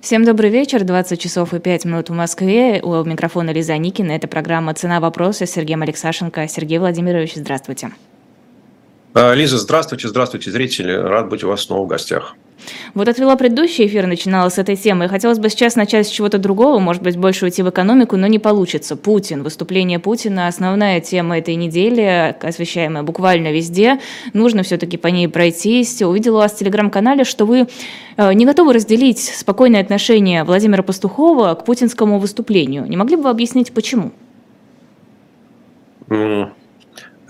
[0.00, 2.80] Всем добрый вечер, 20 часов и 5 минут в Москве.
[2.82, 4.12] У микрофона Лиза Никина.
[4.12, 6.48] Это программа «Цена вопроса» с Сергеем Алексашенко.
[6.48, 7.90] Сергей Владимирович, здравствуйте.
[9.12, 10.92] А, Лиза, здравствуйте, здравствуйте, зрители.
[10.92, 12.36] Рад быть у вас снова в гостях.
[12.94, 15.08] Вот отвела предыдущий эфир, начинала с этой темы.
[15.08, 18.38] Хотелось бы сейчас начать с чего-то другого, может быть, больше уйти в экономику, но не
[18.38, 18.96] получится.
[18.96, 23.98] Путин, выступление Путина, основная тема этой недели, освещаемая буквально везде.
[24.32, 26.02] Нужно все-таки по ней пройтись.
[26.02, 27.66] Увидела у вас в телеграм-канале, что вы
[28.16, 32.86] э, не готовы разделить спокойное отношение Владимира Пастухова к путинскому выступлению.
[32.86, 34.12] Не могли бы вы объяснить, почему?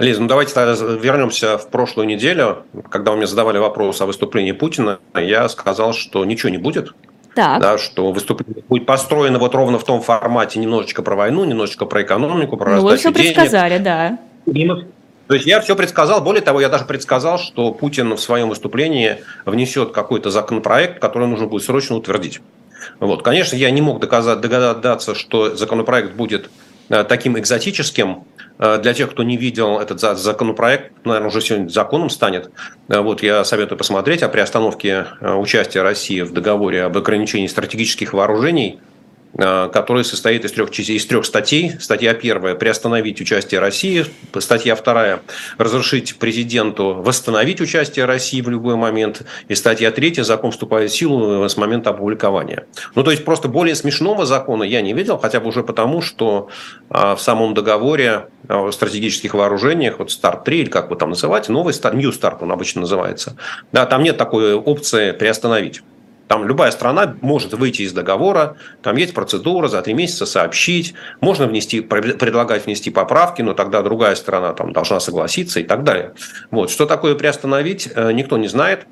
[0.01, 4.53] Лиз, ну давайте тогда вернемся в прошлую неделю, когда вы мне задавали вопрос о выступлении
[4.53, 6.95] Путина, я сказал, что ничего не будет.
[7.35, 7.61] Так.
[7.61, 12.03] Да, что выступление будет построено вот ровно в том формате немножечко про войну, немножечко про
[12.03, 13.35] экономику, про Ну, вы все денег.
[13.35, 14.19] предсказали, да.
[14.47, 19.19] То есть я все предсказал, более того, я даже предсказал, что Путин в своем выступлении
[19.47, 22.41] внесет какой-то законопроект, который нужно будет срочно утвердить.
[22.99, 23.23] Вот.
[23.23, 26.51] Конечно, я не мог доказать, догадаться, что законопроект будет
[26.89, 28.25] э, таким экзотическим,
[28.61, 32.51] для тех, кто не видел этот законопроект, наверное, уже сегодня законом станет.
[32.89, 38.13] Э, вот я советую посмотреть о приостановке э, участия России в договоре об ограничении стратегических
[38.13, 38.90] вооружений– Э,
[39.37, 41.73] который состоит из трех, из трех статей.
[41.79, 44.05] Статья первая– приостановить участие России.
[44.39, 45.21] Статья вторая–
[45.59, 49.23] разрешить президенту восстановить участие России в любой момент.
[49.49, 52.67] И статья третья– закон вступает в силу с момента опубликования.
[52.95, 56.49] Ну, то есть, просто более смешного закона я не видел, хотя бы уже потому, что
[56.91, 61.73] э, в самом договоре о стратегических вооружениях, вот Старт-3, или как вы там называете, новый
[61.73, 63.37] Старт, New Start он обычно называется,
[63.73, 65.83] да, там нет такой опции приостановить.
[66.31, 71.49] Там любая страна может выйти из договора, там есть процедура, за три месяца сообщить, можно
[71.49, 76.13] внести, предлагать внести поправки, но тогда другая страна там должна согласиться и так далее.
[76.53, 76.71] Вот.
[76.71, 78.87] Что такое приостановить, э, никто не знает.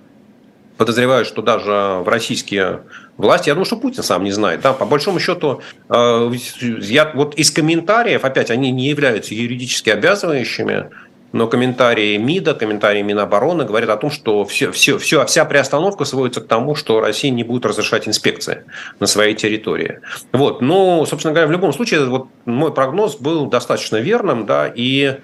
[0.79, 1.71] Подозреваю, что даже
[2.05, 2.81] в российские
[3.17, 4.61] власти, я думаю, что Путин сам не знает.
[4.63, 10.91] Да, по большому счету, э, я, вот из комментариев, опять, они не являются юридически обязывающими,
[11.33, 16.41] но комментарии МИДа, комментарии Минобороны говорят о том, что все, все, все, вся приостановка сводится
[16.41, 18.65] к тому, что Россия не будет разрешать инспекции
[18.99, 20.01] на своей территории.
[20.33, 20.63] Вот.
[20.63, 25.19] Но, собственно говоря, в любом случае, вот мой прогноз был достаточно верным, да, и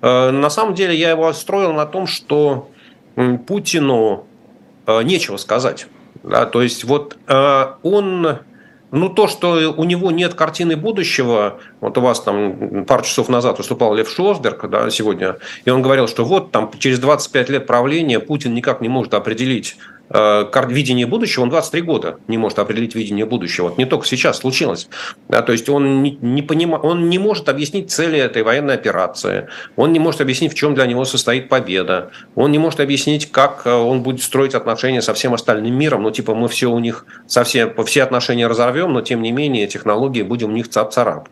[0.00, 2.70] э, на самом деле я его строил на том, что
[3.46, 4.26] Путину
[4.86, 5.86] э, нечего сказать.
[6.22, 8.38] Да, то есть вот э, он
[8.90, 13.58] ну, то, что у него нет картины будущего, вот у вас там пару часов назад
[13.58, 18.20] выступал Лев Шлосберг, да, сегодня, и он говорил, что вот там через 25 лет правления
[18.20, 19.76] Путин никак не может определить
[20.10, 23.68] видение будущего, он 23 года не может определить видение будущего.
[23.68, 24.88] Вот не только сейчас случилось.
[25.28, 26.72] Да, то есть он не, не, поним...
[26.72, 30.86] он не может объяснить цели этой военной операции, он не может объяснить, в чем для
[30.86, 35.34] него состоит победа, он не может объяснить, как э, он будет строить отношения со всем
[35.34, 36.02] остальным миром.
[36.02, 40.22] Ну, типа, мы все у них совсем, все отношения разорвем, но тем не менее технологии
[40.22, 41.28] будем у них цап-царап.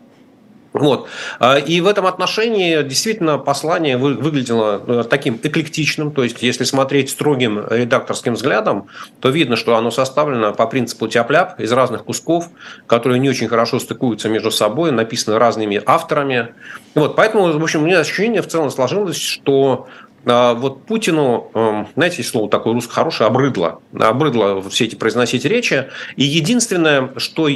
[0.78, 1.08] Вот.
[1.40, 7.08] А, и в этом отношении действительно послание выглядело э, таким эклектичным, то есть если смотреть
[7.10, 8.88] строгим редакторским взглядом,
[9.20, 12.50] то видно, что оно составлено по принципу тяп-ляп из разных кусков,
[12.86, 16.54] которые не очень хорошо стыкуются между собой, написаны разными авторами.
[16.94, 19.88] Вот, поэтому, в общем, у меня ощущение в целом сложилось, что
[20.26, 23.80] вот Путину, эм, знаете, слово такое русское хорошее, обрыдло.
[23.96, 25.86] Обрыдло все эти произносить речи.
[26.16, 27.48] И единственное, что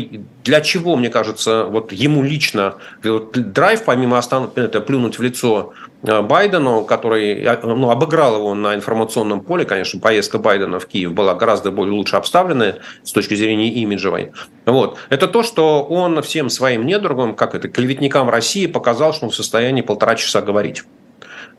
[0.44, 5.72] для чего, мне кажется, вот ему лично вот, драйв, помимо останов, это плюнуть в лицо
[6.04, 11.12] э, Байдену, который э, ну, обыграл его на информационном поле, конечно, поездка Байдена в Киев
[11.12, 14.30] была гораздо более лучше обставленная с точки зрения имиджевой.
[14.64, 14.96] Вот.
[15.08, 19.34] Это то, что он всем своим недругам, как это, клеветникам России показал, что он в
[19.34, 20.84] состоянии полтора часа говорить.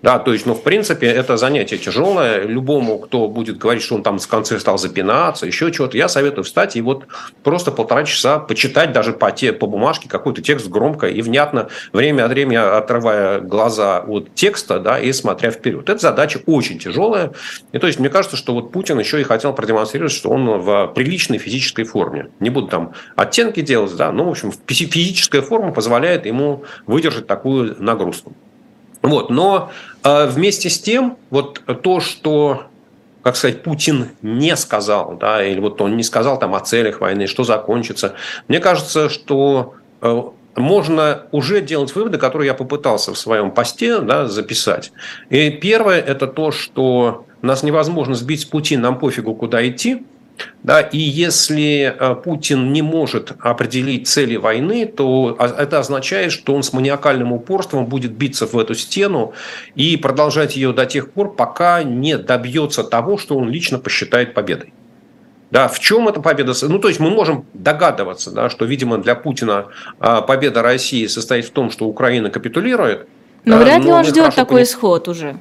[0.02, 2.44] Да, то есть, ну, в принципе, это занятие тяжелое.
[2.46, 6.44] Любому, кто будет говорить, что он там в конце стал запинаться, еще чего-то, я советую
[6.44, 7.06] встать и вот
[7.44, 12.26] просто полтора часа почитать даже по, те, по бумажке какой-то текст громко и внятно, время
[12.26, 15.88] от времени отрывая глаза от текста, да, и смотря вперед.
[15.88, 17.34] Эта задача очень тяжелая.
[17.72, 20.88] И то есть, мне кажется, что вот Путин еще и хотел продемонстрировать, что он в
[20.96, 22.30] приличной физической форме.
[22.40, 27.76] Не буду там оттенки делать, да, но, в общем, физическая форма позволяет ему выдержать такую
[27.82, 28.34] нагрузку.
[29.02, 29.72] Вот, но
[30.04, 32.64] э, вместе с тем, вот то, что,
[33.24, 37.28] как сказать, Путин не сказал, да, или вот он не сказал там о целях войны,
[37.28, 38.14] что закончится,
[38.48, 40.22] мне кажется, что э,
[40.56, 44.92] можно уже делать выводы, которые я попытался в своем посте да, записать.
[45.30, 50.06] И первое– это то, что нас невозможно сбить с пути, нам пофигу, куда идти–
[50.64, 56.54] да, и если э, Путин не может определить цели войны, то а, это означает, что
[56.54, 59.34] он с маниакальным упорством будет биться в эту стену
[59.76, 64.74] и продолжать ее до тех пор, пока не добьется того, что он лично посчитает победой.
[65.52, 66.54] Да, в чем эта победа?
[66.62, 69.66] Ну, то есть мы можем догадываться, да, что, видимо, для Путина
[70.00, 73.08] а, победа России состоит в том, что Украина капитулирует.
[73.44, 74.64] Но да, вряд ли он ждет такой поним...
[74.64, 75.40] исход уже.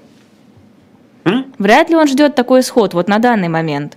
[1.25, 1.55] М?
[1.58, 3.97] Вряд ли он ждет такой исход вот на данный момент.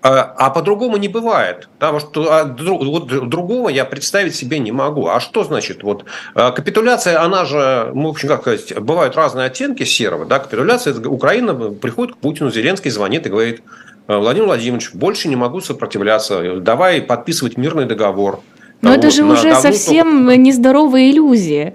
[0.00, 1.68] А, а по-другому не бывает.
[1.78, 5.08] Потому что а, вот, другого я представить себе не могу.
[5.08, 5.82] А что значит?
[5.82, 6.04] Вот,
[6.34, 10.24] а, капитуляция, она же, ну, в общем, как сказать, бывают разные оттенки серого.
[10.24, 10.38] Да?
[10.38, 13.62] Капитуляция, Украина приходит к Путину, Зеленский звонит и говорит,
[14.06, 18.40] Владимир Владимирович, больше не могу сопротивляться, давай подписывать мирный договор.
[18.80, 20.36] Но это же уже совсем только...
[20.36, 21.74] нездоровая иллюзия.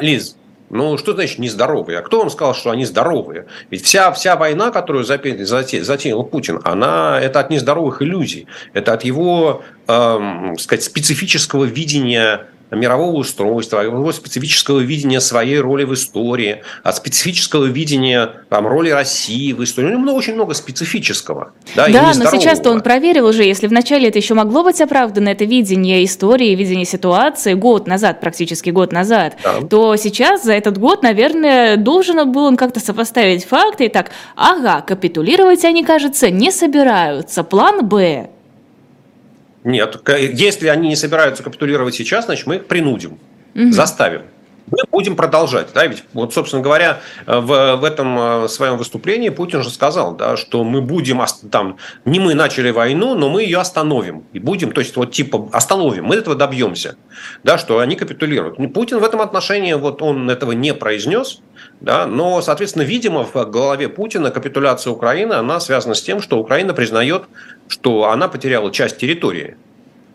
[0.00, 0.36] Лиз,
[0.72, 1.98] ну, что значит нездоровые?
[1.98, 3.44] А кто вам сказал, что они здоровые?
[3.70, 8.46] Ведь вся, вся война, которую затеял, Путин, она это от нездоровых иллюзий.
[8.72, 15.94] Это от его, эм, сказать, специфического видения мирового устройства, его специфического видения своей роли в
[15.94, 19.94] истории, от специфического видения там, роли России в истории.
[19.94, 21.52] У него очень много специфического.
[21.76, 25.44] Да, да но сейчас-то он проверил уже, если вначале это еще могло быть оправдано, это
[25.44, 29.60] видение истории, видение ситуации, год назад, практически год назад, да.
[29.68, 34.80] то сейчас за этот год, наверное, должен был он как-то сопоставить факты и так, ага,
[34.80, 37.44] капитулировать они, кажется, не собираются.
[37.44, 38.30] План «Б».
[39.64, 43.18] Нет, если они не собираются капитулировать сейчас, значит, мы их принудим,
[43.54, 43.72] угу.
[43.72, 44.22] заставим.
[44.72, 45.68] Мы будем продолжать.
[45.74, 45.86] Да?
[45.86, 50.64] Ведь, вот, собственно говоря, в, в этом э, своем выступлении Путин же сказал, да, что
[50.64, 51.20] мы будем,
[51.50, 54.24] там, не мы начали войну, но мы ее остановим.
[54.32, 56.96] И будем, то есть, вот типа остановим, мы этого добьемся,
[57.44, 58.56] да, что они капитулируют.
[58.72, 61.42] Путин в этом отношении, вот он этого не произнес,
[61.82, 66.74] да, но, соответственно, видимо, в голове Путина капитуляция Украины, она связана с тем, что Украина
[66.74, 67.24] признает,
[67.66, 69.56] что она потеряла часть территории.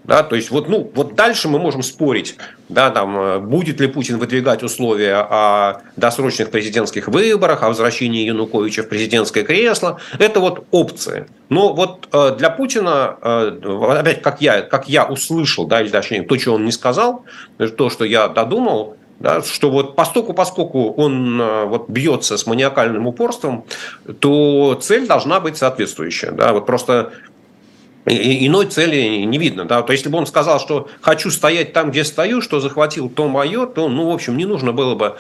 [0.06, 2.38] Да, то есть вот, ну, вот дальше мы можем спорить,
[2.70, 8.84] да, там, э, будет ли Путин выдвигать условия о досрочных президентских выборах, о возвращении Януковича
[8.84, 10.00] в президентское кресло.
[10.18, 11.28] Это вот опции.
[11.50, 16.22] Но вот э, для Путина, э, опять как я, как я услышал, да, или точнее,
[16.22, 17.26] то, что он не сказал,
[17.76, 23.08] то, что я додумал, да, что вот поскольку, поскольку он э, вот бьется с маниакальным
[23.08, 23.66] упорством,
[24.20, 26.32] то цель должна быть соответствующая.
[26.32, 27.14] Да, вот просто
[28.08, 29.66] иной цели не видно.
[29.66, 29.82] Да?
[29.82, 33.66] То если бы он сказал, что хочу стоять там, где стою, что захватил, то мое,
[33.66, 35.18] то, ну, в общем, не нужно было бы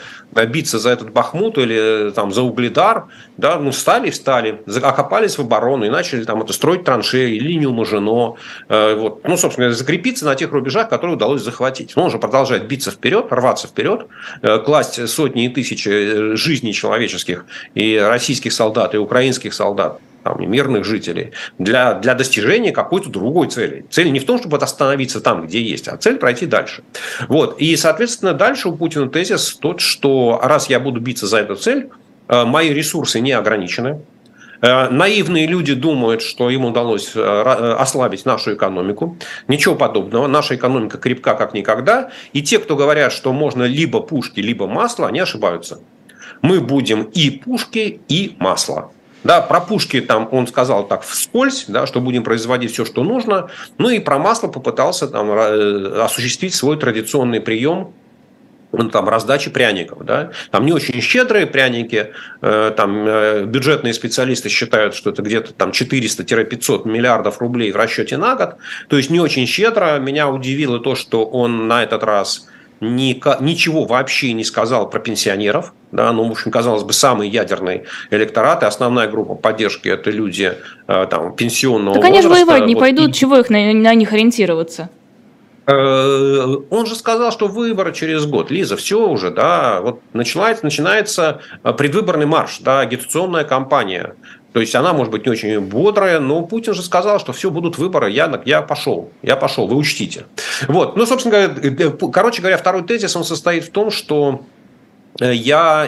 [0.48, 3.06] биться за этот Бахмут или там, за Угледар.
[3.38, 3.57] Да?
[3.60, 8.36] Ну, встали, встали, окопались в оборону и начали там это строить траншеи, линию Мажино.
[8.69, 9.28] Э, вот.
[9.28, 11.94] Ну, собственно, закрепиться на тех рубежах, которые удалось захватить.
[11.95, 14.07] Но он же продолжает биться вперед, рваться вперед,
[14.42, 17.45] э, класть сотни и тысячи э, жизней человеческих
[17.75, 23.85] и российских солдат, и украинских солдат там, мирных жителей для, для достижения какой-то другой цели.
[23.89, 26.83] Цель не в том, чтобы остановиться там, где есть, а цель пройти дальше.
[27.27, 27.59] Вот.
[27.59, 31.89] И, соответственно, дальше у Путина тезис тот, что раз я буду биться за эту цель,
[32.27, 34.01] э, мои ресурсы не ограничены,
[34.62, 39.18] э, Наивные люди думают, что им удалось э, ослабить нашу экономику.
[39.47, 40.27] Ничего подобного.
[40.27, 42.09] Наша экономика крепка как никогда.
[42.33, 45.80] И те, кто говорят, что можно либо пушки, либо масло, они ошибаются.
[46.41, 48.91] Мы будем и пушки, и масло.
[49.24, 53.50] Да, про пушки там он сказал так вскользь, да, что будем производить все, что нужно.
[53.78, 57.94] Ну и про масло попытался там э, осуществить свой традиционный прием
[58.72, 60.06] ну, там, раздачи пряников.
[60.06, 60.31] Да?
[60.52, 62.12] Там не очень щедрые пряники,
[62.42, 68.18] э, там э, бюджетные специалисты считают, что это где-то там 400-500 миллиардов рублей в расчете
[68.18, 68.56] на год.
[68.88, 69.98] То есть не очень щедро.
[70.00, 72.47] Меня удивило то, что он на этот раз
[72.80, 75.74] ни, ничего вообще не сказал про пенсионеров.
[75.92, 80.54] Да, ну, в общем, казалось бы, самый ядерный электорат, и основная группа поддержки– это люди
[80.88, 82.07] э, там, пенсионного так возраста.
[82.07, 83.14] Так они же воевать не вот, пойдут, и...
[83.14, 84.90] чего их на, на них ориентироваться?
[85.66, 88.52] Э, он же сказал, что выборы через год.
[88.52, 94.16] Лиза, все уже, да, вот начинается, начинается предвыборный марш, да, агитационная кампания.
[94.57, 97.78] То есть она может быть не очень бодрая, но Путин же сказал, что все будут
[97.78, 100.26] выборы, я, я пошел, я пошел, вы учтите.
[100.68, 104.45] Вот, ну, собственно говоря, э, э, короче говоря, второй тезис, он состоит в том, что
[105.21, 105.87] э, я,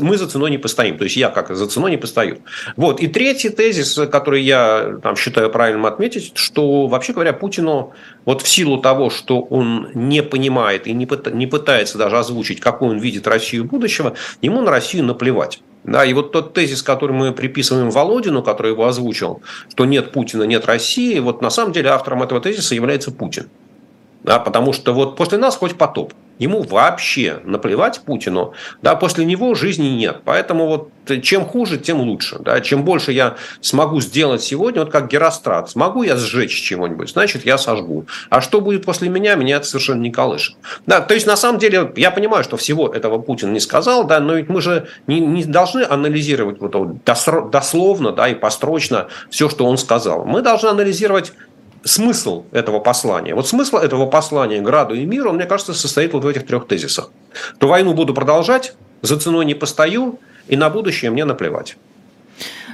[0.00, 0.96] мы за ценой не постоим.
[0.96, 2.38] То есть я как за ценой не постою.
[2.76, 3.00] Вот.
[3.00, 7.94] И третий тезис, который я там, считаю правильным отметить, что, вообще говоря, Путину
[8.24, 12.98] вот в силу того, что он не понимает и не пытается даже озвучить, какой он
[12.98, 15.58] видит Россию будущего, ему на Россию наплевать.
[15.84, 20.44] Да, и вот тот тезис, который мы приписываем Володину, который его озвучил, что нет Путина,
[20.44, 23.48] нет России, вот на самом деле автором этого тезиса является Путин.
[24.22, 26.14] Да, потому что вот после нас хоть потоп.
[26.38, 30.22] Ему вообще наплевать Путину, да, после него жизни нет.
[30.24, 30.90] Поэтому вот
[31.22, 32.38] чем хуже, тем лучше.
[32.40, 32.60] Да.
[32.60, 37.58] Чем больше я смогу сделать сегодня, вот как Герострат, смогу я сжечь чего-нибудь, значит, я
[37.58, 38.06] сожгу.
[38.30, 40.56] А что будет после меня, меня это совершенно не колышет.
[40.86, 44.20] Да, то есть, на самом деле, я понимаю, что всего этого Путин не сказал, да,
[44.20, 47.04] но ведь мы же не, не должны анализировать вот
[47.50, 50.24] дословно да, и построчно все, что он сказал.
[50.24, 51.32] Мы должны анализировать
[51.84, 53.34] смысл этого послания.
[53.34, 57.10] Вот смысл этого послания граду и миру, мне кажется, состоит вот в этих трех тезисах.
[57.58, 61.76] То войну буду продолжать, за ценой не постою, и на будущее мне наплевать.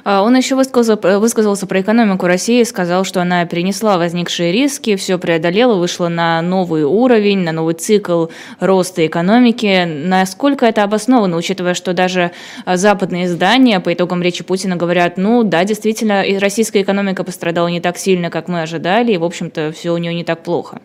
[0.04, 5.18] А, он еще высказался, высказался про экономику России, сказал, что она перенесла возникшие риски, все
[5.18, 8.26] преодолела, вышла на новый уровень, на новый цикл
[8.58, 9.84] роста экономики.
[9.86, 12.32] Насколько это обосновано, учитывая, что даже
[12.64, 17.80] а, западные издания по итогам речи Путина говорят, ну да, действительно, российская экономика пострадала не
[17.80, 20.80] так сильно, как мы ожидали, и, в общем-то, все у нее не так плохо.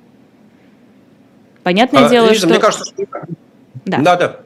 [1.63, 2.47] Понятное а, дело, Лиза, что...
[2.47, 3.05] Мне кажется, что...
[3.85, 3.97] Да.
[3.99, 4.39] да, да.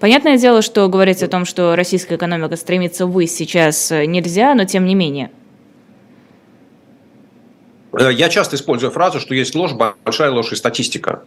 [0.00, 4.64] Понятное дело, что говорить о том, что российская экономика стремится ввысь сейчас э, нельзя, но
[4.64, 5.30] тем не менее.
[7.92, 11.22] Э, я часто использую фразу, что есть ложь, большая ложь и статистика.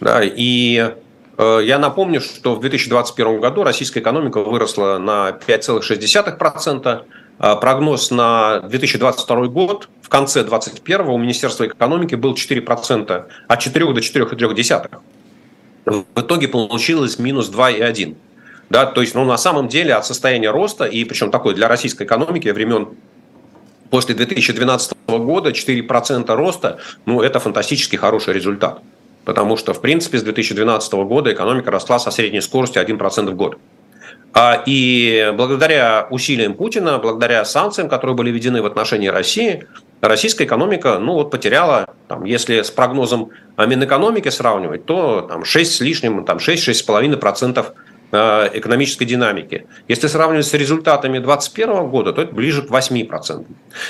[0.00, 0.92] Да, и
[1.38, 7.04] э, я напомню, что в 2021 году российская экономика выросла на 5,6%.
[7.42, 13.92] А прогноз на 2022 год в конце 2021 у Министерства экономики был 4%, от 4
[13.94, 14.98] до 4,3%.
[15.84, 18.16] В итоге получилось минус 2,1.
[18.68, 22.04] Да, то есть, ну, на самом деле от состояния роста, и причем такой для российской
[22.04, 22.88] экономики времен
[23.90, 28.80] после 2012 года 4% роста, ну, это фантастически хороший результат.
[29.24, 33.58] Потому что, в принципе, с 2012 года экономика росла со средней скоростью 1% в год.
[34.32, 39.66] А, и благодаря усилиям Путина, благодаря санкциям, которые были введены в отношении России,
[40.00, 45.80] российская экономика ну, вот, потеряла, там, если с прогнозом Минэкономики сравнивать, то там, 6 с
[45.80, 47.66] лишним, там, 6-6,5%
[48.12, 49.66] э, экономической динамики.
[49.88, 53.46] Если сравнивать с результатами 2021 года, то это ближе к 8%.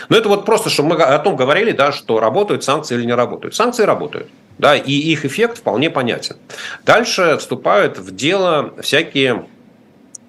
[0.08, 3.14] Но это вот просто, чтобы мы о том говорили, да, что работают санкции или не
[3.14, 3.54] работают.
[3.54, 4.28] Санкции работают.
[4.58, 6.36] Да, и их эффект вполне понятен.
[6.84, 9.46] Дальше вступают в дело всякие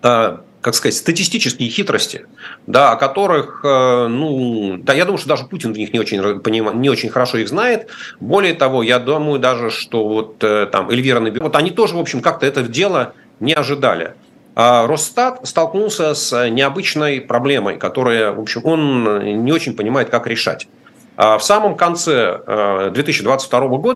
[0.03, 2.25] э, как сказать, статистические хитрости,
[2.67, 6.39] да, о которых, э, ну, да, я думаю, что даже Путин в них не очень,
[6.39, 7.89] поним, не очень хорошо их знает.
[8.19, 11.99] Более того, я думаю даже, что вот э, там Эльвира Набиуллина, вот они тоже, в
[11.99, 14.13] общем, как-то это дело не ожидали.
[14.53, 20.67] А Росстат столкнулся с необычной проблемой, которая, в общем, он не очень понимает, как решать.
[21.15, 23.95] А в самом конце 2022 э, года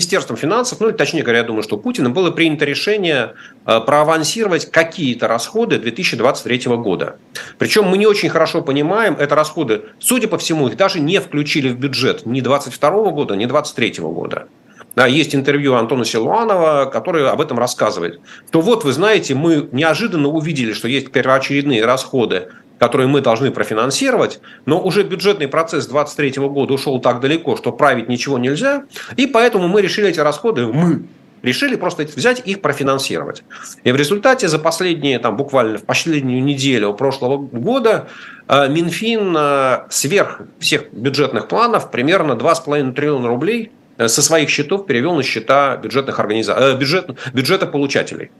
[0.00, 3.34] Министерством финансов, ну, точнее говоря, я думаю, что Путиным было принято решение
[3.66, 7.18] э, проавансировать какие-то расходы 2023 года.
[7.58, 11.68] Причем мы не очень хорошо понимаем, это расходы, судя по всему, их даже не включили
[11.68, 14.48] в бюджет ни 2022 года, ни 2023 года.
[14.96, 18.20] Да, есть интервью Антона Силуанова, который об этом рассказывает.
[18.50, 24.40] То вот, вы знаете, мы неожиданно увидели, что есть первоочередные расходы которые мы должны профинансировать,
[24.66, 28.84] но уже бюджетный процесс 2023 года ушел так далеко, что править ничего нельзя,
[29.16, 31.04] и поэтому мы решили эти расходы, мы
[31.42, 33.42] решили просто взять их профинансировать.
[33.84, 38.08] И в результате за последние, там, буквально в последнюю неделю прошлого года
[38.48, 44.86] э, Минфин э, сверх всех бюджетных планов примерно 2,5 триллиона рублей э, со своих счетов
[44.86, 48.30] перевел на счета бюджетных организаций, бюджет, бюджета получателей.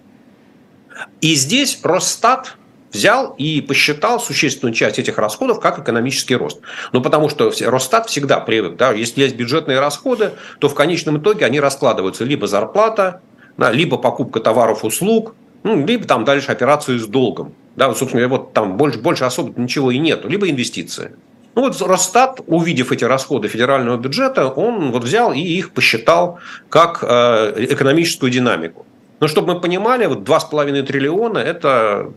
[1.21, 2.57] И здесь Росстат
[2.93, 6.61] взял и посчитал существенную часть этих расходов как экономический рост.
[6.93, 11.45] Ну, потому что Росстат всегда привык, да, если есть бюджетные расходы, то в конечном итоге
[11.47, 13.21] они раскладываются либо зарплата,
[13.57, 17.55] да, либо покупка товаров, услуг, ну, либо там дальше операции с долгом.
[17.77, 21.13] Да, вот, собственно, вот там больше, больше особо ничего и нет, либо инвестиции.
[21.55, 27.01] Ну вот Росстат, увидев эти расходы федерального бюджета, он вот взял и их посчитал как
[27.03, 28.87] э, экономическую динамику.
[29.21, 32.13] Но чтобы мы понимали, вот 2,5 триллиона– это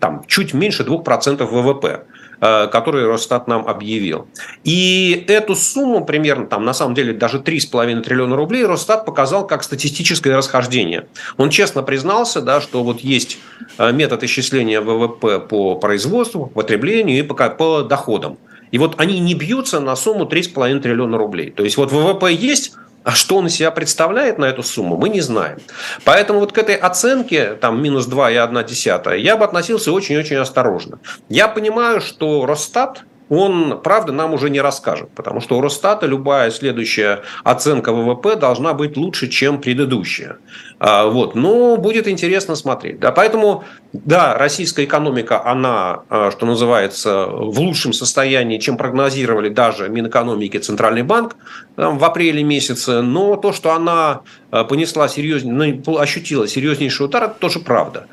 [0.00, 2.04] там, чуть меньше 2% ВВП
[2.40, 4.28] э, который Росстат нам объявил.
[4.62, 9.64] И эту сумму, примерно, там, на самом деле, даже 3,5 триллиона рублей Росстат показал как
[9.64, 11.06] статистическое расхождение.
[11.36, 13.38] Он честно признался, да, что вот есть
[13.78, 18.38] э, метод исчисления ВВП по производству, потреблению и по, по доходам.
[18.70, 21.50] И вот они не бьются на сумму 3,5 триллиона рублей.
[21.50, 22.74] То есть вот ВВП есть,
[23.08, 25.60] а что он из себя представляет на эту сумму, мы не знаем.
[26.04, 30.36] Поэтому вот к этой оценке, там, минус 2 и 1 десятая, я бы относился очень-очень
[30.36, 30.98] осторожно.
[31.30, 36.50] Я понимаю, что Росстат он, правда, нам уже не расскажет, потому что у Росстата любая
[36.50, 40.38] следующая оценка ВВП должна быть лучше, чем предыдущая.
[40.78, 41.34] А, вот.
[41.34, 43.00] Но будет интересно смотреть.
[43.00, 49.88] Да, поэтому, да, российская экономика, она, а, что называется, в лучшем состоянии, чем прогнозировали даже
[49.88, 51.36] Минэкономики и Центральный банк
[51.76, 57.24] там, в апреле месяце, но то, что она а, понесла серьезнее, ну, ощутила серьезнейший удар,
[57.24, 58.06] это тоже правда.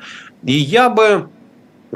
[0.44, 1.28] И я бы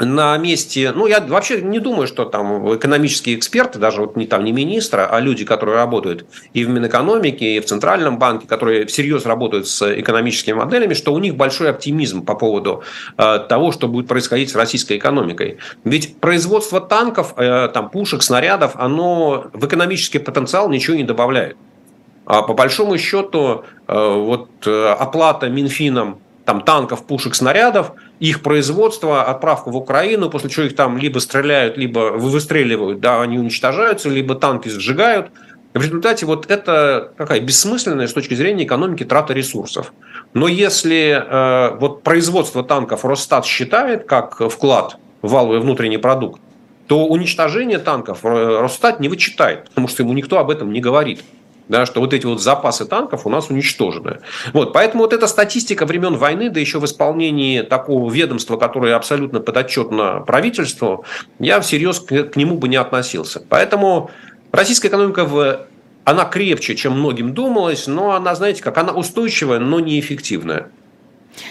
[0.00, 4.44] на месте, ну, я вообще не думаю, что там экономические эксперты, даже вот не там
[4.44, 9.26] не министра, а люди, которые работают и в Минэкономике, и в Центральном банке, которые всерьез
[9.26, 12.82] работают с экономическими моделями, что у них большой оптимизм по поводу
[13.18, 15.58] э, того, что будет происходить с российской экономикой.
[15.84, 21.56] Ведь производство танков, э, там, пушек, снарядов, оно в экономический потенциал ничего не добавляет.
[22.24, 29.24] А по большому счету, э, вот э, оплата Минфином там, танков, пушек, снарядов, их производство,
[29.24, 34.34] отправку в Украину, после чего их там либо стреляют, либо выстреливают, да, они уничтожаются, либо
[34.34, 35.30] танки сжигают.
[35.72, 39.94] В результате вот это такая бессмысленная с точки зрения экономики трата ресурсов.
[40.34, 46.40] Но если э, вот производство танков Росстат считает как вклад в валовый внутренний продукт,
[46.88, 51.22] то уничтожение танков э, Росстат не вычитает, потому что ему никто об этом не говорит
[51.70, 54.18] да, что вот эти вот запасы танков у нас уничтожены.
[54.52, 59.38] Вот, поэтому вот эта статистика времен войны, да еще в исполнении такого ведомства, которое абсолютно
[59.38, 61.04] подотчетно правительству,
[61.38, 63.40] я всерьез к, к нему бы не относился.
[63.48, 64.10] Поэтому
[64.50, 65.66] российская экономика в
[66.04, 70.70] она крепче, чем многим думалось, но она, знаете, как она устойчивая, но неэффективная.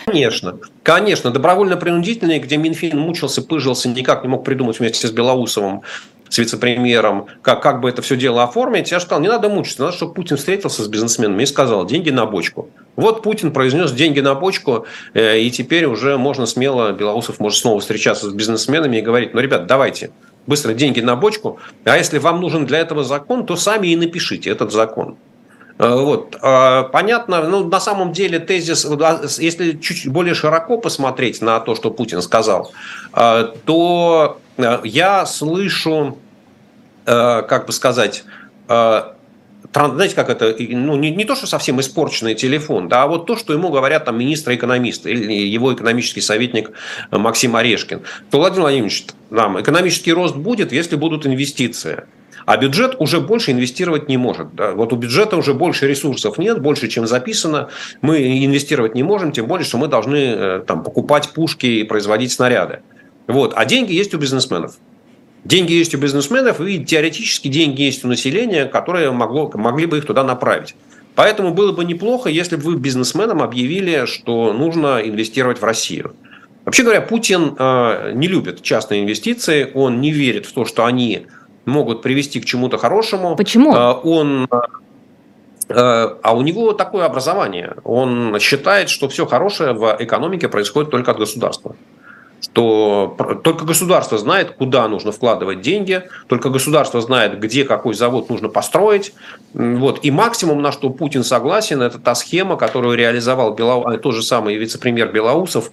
[0.05, 5.83] Конечно, конечно, добровольно-принудительные, где Минфин мучился, пыжился, никак не мог придумать вместе с Белоусовым
[6.29, 9.95] с вице-премьером, как, как бы это все дело оформить, я сказал, не надо мучиться, надо,
[9.95, 12.69] чтобы Путин встретился с бизнесменами и сказал, деньги на бочку.
[12.95, 17.79] Вот Путин произнес деньги на бочку, э, и теперь уже можно смело, Белоусов может снова
[17.79, 20.11] встречаться с бизнесменами и говорить, ну, ребят, давайте,
[20.47, 24.49] быстро деньги на бочку, а если вам нужен для этого закон, то сами и напишите
[24.49, 25.17] этот закон.
[25.79, 26.37] Э, вот.
[26.41, 31.73] А, понятно, ну, на самом деле тезис, а, если чуть более широко посмотреть на то,
[31.73, 32.71] что Путин сказал,
[33.13, 34.39] э, то
[34.83, 36.17] я слышу,
[37.05, 38.23] э, как бы сказать,
[38.67, 39.01] э,
[39.73, 43.35] знаете, как это, ну, не, не то, что совсем испорченный телефон, да, а вот то,
[43.35, 46.71] что ему говорят там министры экономисты или его экономический советник
[47.11, 48.01] Максим Орешкин.
[48.31, 52.03] То, Владимир Владимирович, нам экономический рост будет, если будут инвестиции.
[52.45, 54.55] А бюджет уже больше инвестировать не может.
[54.55, 54.71] Да?
[54.71, 57.69] Вот у бюджета уже больше ресурсов нет, больше, чем записано.
[58.01, 62.79] Мы инвестировать не можем, тем более, что мы должны там, покупать пушки и производить снаряды.
[63.29, 63.53] Вот.
[63.55, 64.75] А деньги есть у бизнесменов.
[65.45, 70.05] Деньги есть у бизнесменов, и теоретически деньги есть у населения, которые могло, могли бы их
[70.05, 70.75] туда направить.
[71.15, 76.15] Поэтому было бы неплохо, если бы вы бизнесменам объявили, что нужно инвестировать в Россию.
[76.65, 81.27] Вообще говоря, Путин э, не любит частные инвестиции, он не верит в то, что они
[81.65, 83.35] могут привести к чему-то хорошему.
[83.35, 83.75] Почему?
[83.75, 84.47] Э, он
[85.69, 87.75] э, а у него такое образование.
[87.83, 91.75] Он считает, что все хорошее в экономике происходит только от государства
[92.41, 98.49] что только государство знает, куда нужно вкладывать деньги, только государство знает, где какой завод нужно
[98.49, 99.13] построить.
[99.53, 99.99] Вот.
[100.03, 103.85] И максимум, на что Путин согласен, это та схема, которую реализовал Белау...
[103.87, 105.71] А, тот же самый вице-премьер Белоусов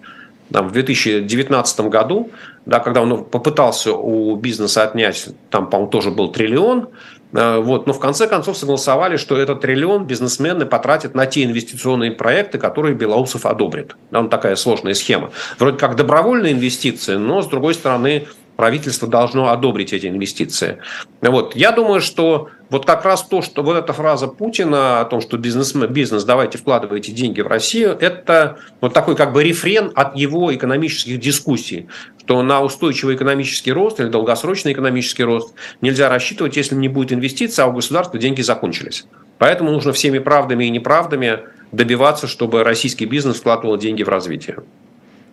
[0.52, 2.30] там, в 2019 году,
[2.66, 6.88] да, когда он попытался у бизнеса отнять, там, по-моему, тоже был триллион,
[7.32, 7.86] вот.
[7.86, 12.94] Но в конце концов согласовали, что этот триллион бизнесмены потратят на те инвестиционные проекты, которые
[12.94, 13.96] Белоусов одобрит.
[14.10, 15.30] Там такая сложная схема.
[15.58, 20.78] Вроде как добровольные инвестиции, но с другой стороны правительство должно одобрить эти инвестиции.
[21.20, 21.54] Вот.
[21.54, 25.36] Я думаю, что вот как раз то, что вот эта фраза Путина о том, что
[25.36, 30.52] бизнес, бизнес давайте вкладывайте деньги в Россию, это вот такой как бы рефрен от его
[30.54, 31.86] экономических дискуссий,
[32.18, 37.62] что на устойчивый экономический рост или долгосрочный экономический рост нельзя рассчитывать, если не будет инвестиций,
[37.62, 39.06] а у государства деньги закончились.
[39.38, 41.40] Поэтому нужно всеми правдами и неправдами
[41.72, 44.58] добиваться, чтобы российский бизнес вкладывал деньги в развитие.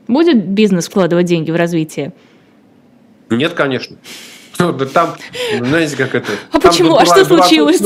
[0.08, 2.12] Будет бизнес вкладывать деньги в развитие?
[3.30, 3.98] Нет, конечно.
[4.60, 5.16] Ну, да там,
[5.60, 6.32] знаете, как это...
[6.52, 6.96] А почему?
[6.96, 7.82] А что случилось?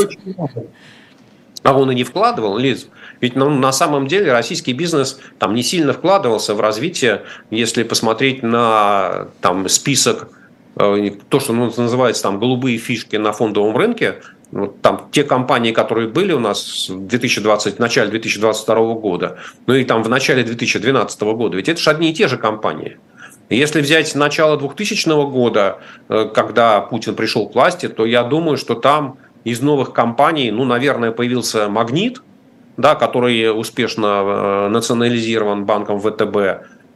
[1.63, 2.87] А он и не вкладывал, Лиз.
[3.19, 8.43] Ведь ну, на самом деле российский бизнес там не сильно вкладывался в развитие, если посмотреть
[8.43, 10.29] на там, список,
[10.75, 14.21] э, то, что ну, называется там голубые фишки на фондовом рынке,
[14.51, 19.73] вот там те компании, которые были у нас в 2020, в начале 2022 года, ну
[19.73, 22.97] и там в начале 2012 года, ведь это же одни и те же компании.
[23.49, 25.79] Если взять начало 2000 года,
[26.09, 30.65] э, когда Путин пришел к власти, то я думаю, что там из новых компаний, ну,
[30.65, 32.21] наверное, появился «Магнит»,
[32.75, 36.35] да, который успешно э, национализирован банком ВТБ.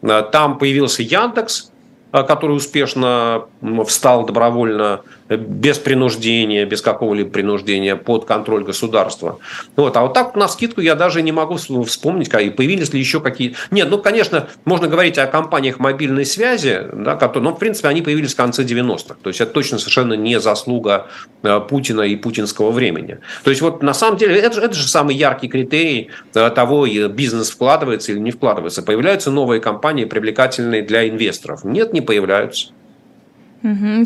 [0.01, 1.70] Э, там появился Яндекс,
[2.11, 3.45] который успешно
[3.87, 9.39] встал добровольно, э, без принуждения, без какого-либо принуждения под контроль государства.
[9.75, 9.95] Вот.
[9.95, 13.55] А вот так на скидку я даже не могу вспомнить, появились ли еще какие...
[13.71, 18.01] Нет, ну, конечно, можно говорить о компаниях мобильной связи, да, которые, но, в принципе, они
[18.01, 19.15] появились в конце 90-х.
[19.21, 21.07] То есть это точно совершенно не заслуга
[21.43, 23.19] э, Путина и путинского времени.
[23.43, 27.51] То есть вот на самом деле это, это же самый яркий критерий э, того, бизнес
[27.51, 28.83] вкладывается или не вкладывается.
[28.83, 31.63] Появляются новые компании, привлекательные для инвесторов.
[31.63, 32.67] Нет, не не появляются.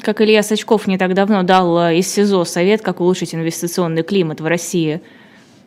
[0.04, 4.42] Как Илья Сачков не так давно дал э, из СИЗО совет, как улучшить инвестиционный климат
[4.42, 5.02] в России.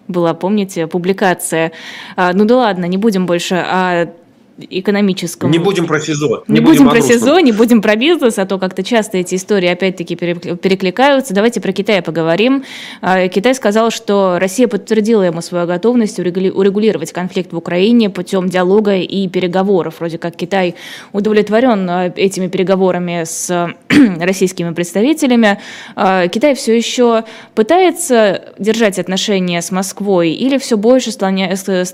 [0.08, 1.72] Была, помните, публикация.
[2.14, 4.12] А, ну да ладно, не будем больше о
[4.58, 5.50] экономическом.
[5.50, 6.44] Не будем про СИЗО.
[6.48, 9.36] Не, не будем, будем про СИЗО, не будем про бизнес, а то как-то часто эти
[9.36, 11.34] истории опять-таки перекликаются.
[11.34, 12.64] Давайте про Китай поговорим.
[13.00, 18.96] А, Китай сказал, что Россия подтвердила ему свою готовность урегулировать конфликт в Украине путем диалога
[18.96, 19.96] и переговоров.
[20.00, 20.74] Вроде как Китай
[21.12, 23.74] удовлетворен а, этими переговорами с
[24.18, 25.60] российскими представителями.
[25.94, 31.84] А, Китай все еще пытается держать отношения с Москвой или все больше склоняется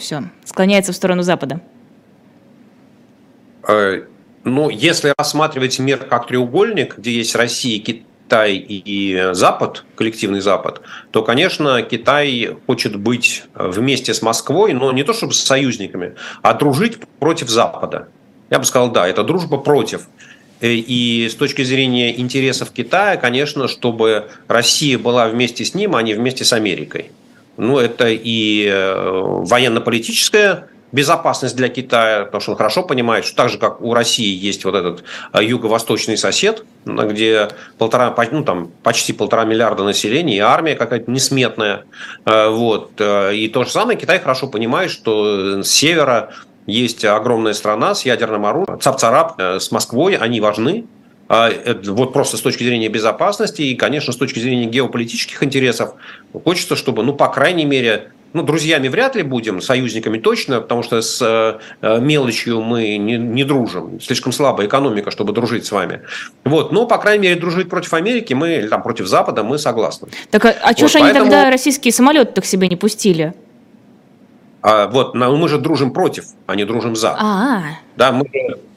[0.00, 1.60] все, склоняется в сторону Запада?
[3.68, 4.02] Э,
[4.44, 11.22] ну, если рассматривать мир как треугольник, где есть Россия, Китай и Запад, коллективный Запад, то,
[11.22, 16.98] конечно, Китай хочет быть вместе с Москвой, но не то чтобы с союзниками, а дружить
[17.18, 18.08] против Запада.
[18.50, 20.08] Я бы сказал, да, это дружба против.
[20.60, 26.02] Э, и с точки зрения интересов Китая, конечно, чтобы Россия была вместе с ним, а
[26.02, 27.10] не вместе с Америкой.
[27.60, 33.50] Ну, это и э, военно-политическая безопасность для Китая, потому что он хорошо понимает, что так
[33.50, 39.12] же, как у России есть вот этот э, юго-восточный сосед, где полтора, ну, там, почти
[39.12, 41.84] полтора миллиарда населения, и армия какая-то несметная.
[42.24, 42.98] Э, вот.
[42.98, 46.30] И то же самое Китай хорошо понимает, что с севера
[46.66, 50.86] есть огромная страна с ядерным оружием, Цап-Царап с Москвой, они важны,
[51.30, 55.94] вот просто с точки зрения безопасности и, конечно, с точки зрения геополитических интересов,
[56.44, 61.00] хочется, чтобы, ну, по крайней мере, ну, друзьями вряд ли будем, союзниками точно, потому что
[61.02, 61.20] с
[61.82, 64.00] э, мелочью мы не, не дружим.
[64.00, 66.02] Слишком слабая экономика, чтобы дружить с вами.
[66.44, 66.72] Вот.
[66.72, 70.08] Но, по крайней мере, дружить против Америки мы, или там против Запада мы согласны.
[70.30, 71.08] Так а, а вот, же поэтому...
[71.08, 73.34] они тогда российские самолеты так себе не пустили?
[74.62, 77.12] А, вот, мы же дружим против, а не дружим за.
[77.12, 77.62] А-а-а.
[77.96, 78.26] Да, мы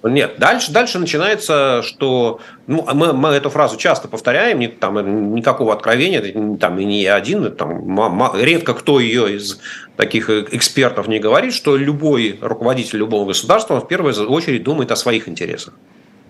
[0.03, 5.73] нет, дальше, дальше начинается, что ну, мы, мы эту фразу часто повторяем, не, там, никакого
[5.73, 9.59] откровения, там, и не один, там, редко кто ее из
[9.95, 15.29] таких экспертов не говорит, что любой руководитель любого государства в первую очередь думает о своих
[15.29, 15.73] интересах.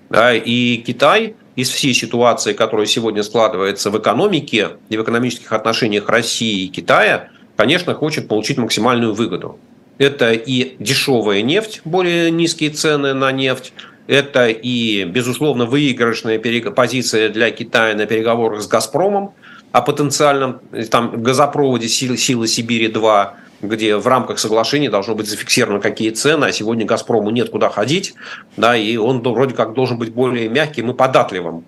[0.09, 6.07] Да, и Китай из всей ситуации, которая сегодня складывается в экономике и в экономических отношениях
[6.09, 9.59] России и Китая, конечно, хочет получить максимальную выгоду.
[9.97, 13.73] Это и дешевая нефть, более низкие цены на нефть.
[14.07, 16.39] Это и, безусловно, выигрышная
[16.71, 19.33] позиция для Китая на переговорах с «Газпромом»
[19.71, 20.59] о потенциальном
[20.91, 23.29] там, газопроводе «Силы, Силы Сибири-2»,
[23.61, 28.13] где в рамках соглашения должно быть зафиксировано, какие цены, а сегодня «Газпрому» нет куда ходить,
[28.57, 31.63] да, и он вроде как должен быть более мягким и податливым.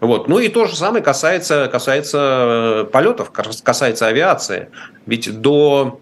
[0.00, 0.28] Вот.
[0.28, 4.70] Ну и то же самое касается, касается э, полетов, касается авиации.
[5.06, 6.00] Ведь до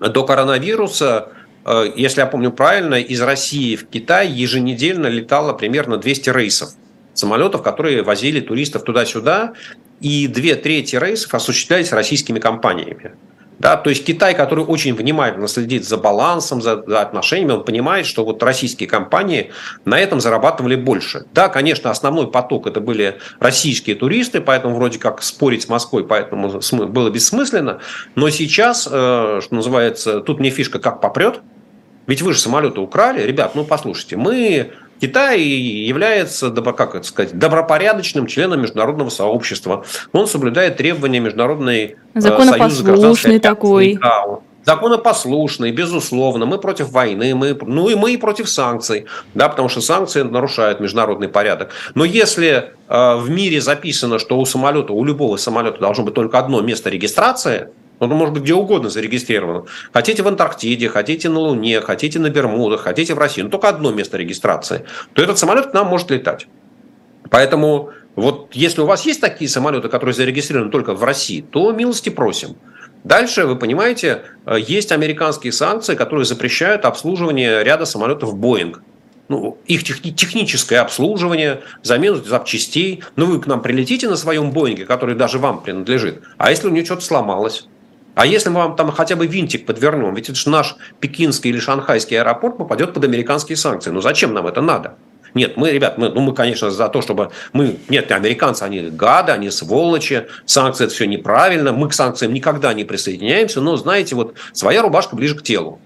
[0.00, 1.28] до коронавируса,
[1.64, 6.70] э, если я помню правильно, из России в Китай еженедельно летало примерно 200 рейсов
[7.14, 9.54] самолетов, которые возили туристов туда-сюда,
[10.00, 13.14] и две трети рейсов осуществлялись российскими компаниями.
[13.58, 18.04] Да, то есть Китай, который очень внимательно следит за балансом, за, за отношениями, он понимает,
[18.04, 19.50] что вот российские компании
[19.86, 21.24] на этом зарабатывали больше.
[21.32, 26.60] Да, конечно, основной поток это были российские туристы, поэтому вроде как спорить с Москвой, поэтому
[26.88, 27.80] было бессмысленно.
[28.14, 31.40] Но сейчас, э, что называется, тут не фишка как попрет.
[32.06, 33.22] Ведь вы же самолеты украли.
[33.22, 39.84] Ребят, ну послушайте, мы Китай является, как это сказать, добропорядочным членом международного сообщества.
[40.12, 43.98] Он соблюдает требования международной э, Законопослушный такой.
[44.64, 46.44] Законопослушный, безусловно.
[46.44, 50.80] Мы против войны, мы, ну и мы и против санкций, да, потому что санкции нарушают
[50.80, 51.70] международный порядок.
[51.94, 56.38] Но если э, в мире записано, что у самолета, у любого самолета должно быть только
[56.38, 59.66] одно место регистрации– он может быть где угодно зарегистрирован.
[59.92, 63.42] Хотите в Антарктиде, хотите на Луне, хотите на Бермудах, хотите в России.
[63.42, 64.84] Но только одно место регистрации.
[65.14, 66.46] То этот самолет к нам может летать.
[67.30, 72.08] Поэтому вот если у вас есть такие самолеты, которые зарегистрированы только в России, то милости
[72.08, 72.56] просим.
[73.04, 78.76] Дальше, вы понимаете, э, есть американские санкции, которые запрещают обслуживание ряда самолетов Boeing.
[79.28, 83.02] Ну, их техни- техническое обслуживание, замену запчастей.
[83.16, 86.22] Ну, вы к нам прилетите на своем Боинге, который даже вам принадлежит.
[86.36, 87.66] А если у него что-то сломалось?
[88.16, 91.60] А если мы вам там хотя бы винтик подвернем, ведь это же наш пекинский или
[91.60, 93.90] шанхайский аэропорт попадет под американские санкции.
[93.90, 94.96] Ну зачем нам это надо?
[95.34, 97.76] Нет, мы, ребят, мы, ну, мы, конечно, за то, чтобы мы...
[97.90, 102.84] Нет, американцы, они гады, они сволочи, санкции– это все неправильно, мы к санкциям никогда не
[102.84, 105.78] присоединяемся, но, знаете, вот своя рубашка ближе к телу.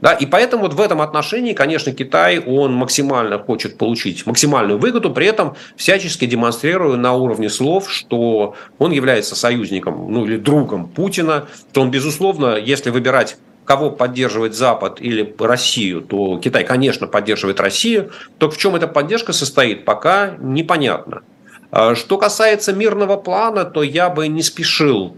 [0.00, 5.10] Да, и поэтому вот в этом отношении, конечно, Китай, он максимально хочет получить максимальную выгоду,
[5.10, 11.46] при этом всячески демонстрируя на уровне слов, что он является союзником, ну или другом Путина,
[11.70, 18.10] что он, безусловно, если выбирать кого поддерживает Запад или Россию, то Китай, конечно, поддерживает Россию.
[18.38, 21.22] Только в чем эта поддержка состоит, пока непонятно.
[21.70, 25.16] А что касается мирного плана, то я бы не спешил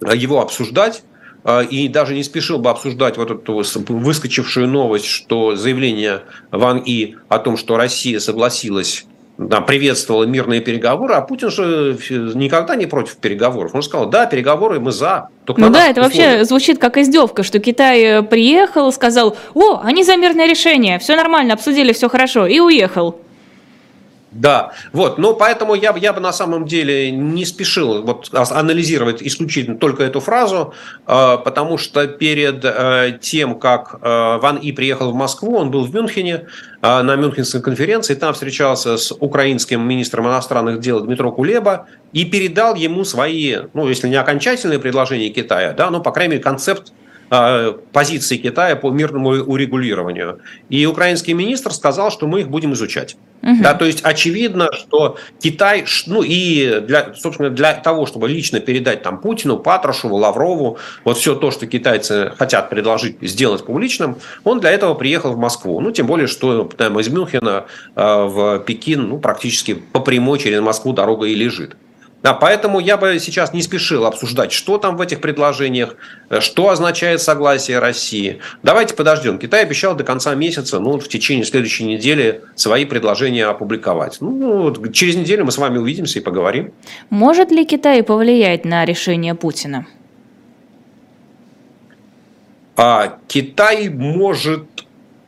[0.00, 1.02] его обсуждать.
[1.44, 7.16] А, и даже не спешил бы обсуждать вот эту выскочившую новость, что заявление Ван И
[7.28, 9.06] о том, что Россия согласилась
[9.48, 11.96] да, приветствовала мирные переговоры, а Путин же
[12.34, 13.74] никогда не против переговоров.
[13.74, 15.28] Он сказал, да, переговоры мы за.
[15.46, 16.30] Только ну да, это условиях.
[16.30, 21.16] вообще звучит как издевка, что Китай э, приехал, сказал, о, они за мирное решение, все
[21.16, 23.18] нормально, обсудили, все хорошо, и уехал.
[24.32, 29.76] Да, вот, но поэтому я, я бы на самом деле не спешил вот анализировать исключительно
[29.76, 30.72] только эту фразу,
[31.06, 35.84] э, потому что перед э, тем, как э, Ван И приехал в Москву, он был
[35.84, 36.46] в Мюнхене
[36.80, 43.04] на Мюнхенской конференции, там встречался с украинским министром иностранных дел Дмитро Кулеба и передал ему
[43.04, 46.92] свои, ну, если не окончательные предложения Китая, да, но, по крайней мере, концепт
[47.92, 50.40] позиции Китая по мирному урегулированию.
[50.68, 53.16] И украинский министр сказал, что мы их будем изучать.
[53.42, 53.62] Угу.
[53.62, 59.02] Да, то есть очевидно, что Китай, ну и для, собственно, для того, чтобы лично передать
[59.02, 64.72] там Путину, Патрушеву, Лаврову, вот все то, что китайцы хотят предложить сделать публичным, он для
[64.72, 65.80] этого приехал в Москву.
[65.80, 70.60] Ну, тем более, что там, из Мюнхена э, в Пекин ну, практически по прямой через
[70.60, 71.76] Москву дорога и лежит.
[72.22, 75.96] Да, поэтому я бы сейчас не спешил обсуждать, что там в этих предложениях,
[76.28, 78.40] э, что означает согласие России.
[78.62, 79.38] Давайте подождем.
[79.38, 84.18] Китай обещал до конца месяца, ну, в течение следующей недели свои предложения опубликовать.
[84.20, 86.72] Ну, через неделю мы с вами увидимся и поговорим.
[87.08, 89.86] Может ли Китай повлиять на решение Путина?
[92.76, 94.64] А Китай может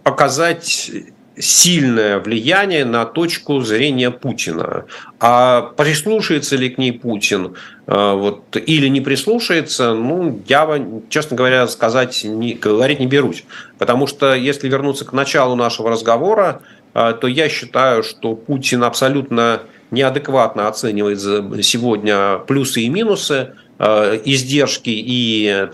[0.05, 0.91] оказать
[1.39, 4.85] сильное влияние на точку зрения Путина.
[5.19, 10.69] А прислушается ли к ней Путин э, вот, или не прислушается, ну, я,
[11.09, 13.45] честно говоря, сказать, не, говорить не берусь.
[13.79, 16.63] Потому что если вернуться к началу нашего разговора,
[16.95, 21.21] э, то я считаю, что Путин абсолютно неадекватно оценивает
[21.65, 25.69] сегодня плюсы и минусы, э, издержки и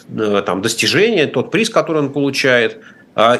[0.46, 2.78] там, достижения, тот приз, который он получает–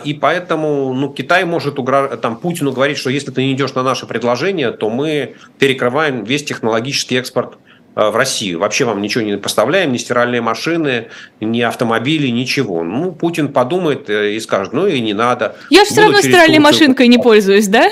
[0.04, 2.18] и поэтому ну, Китай может угрож...
[2.20, 6.42] там, Путину говорить, что если ты не идешь на наше предложение, то мы перекрываем весь
[6.42, 7.58] технологический экспорт
[7.94, 8.58] а, в Россию.
[8.58, 11.08] Вообще вам ничего не поставляем, ни стиральные машины,
[11.40, 12.82] ни автомобили, ничего.
[12.82, 15.54] Ну, Путин подумает э, и скажет, ну и не надо.
[15.70, 16.62] Я же все равно стиральной Турцию...
[16.62, 17.88] машинкой не пользуюсь, да?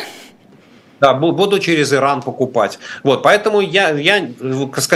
[0.99, 2.79] Да, буду через Иран покупать.
[3.03, 4.29] Вот, поэтому я, я,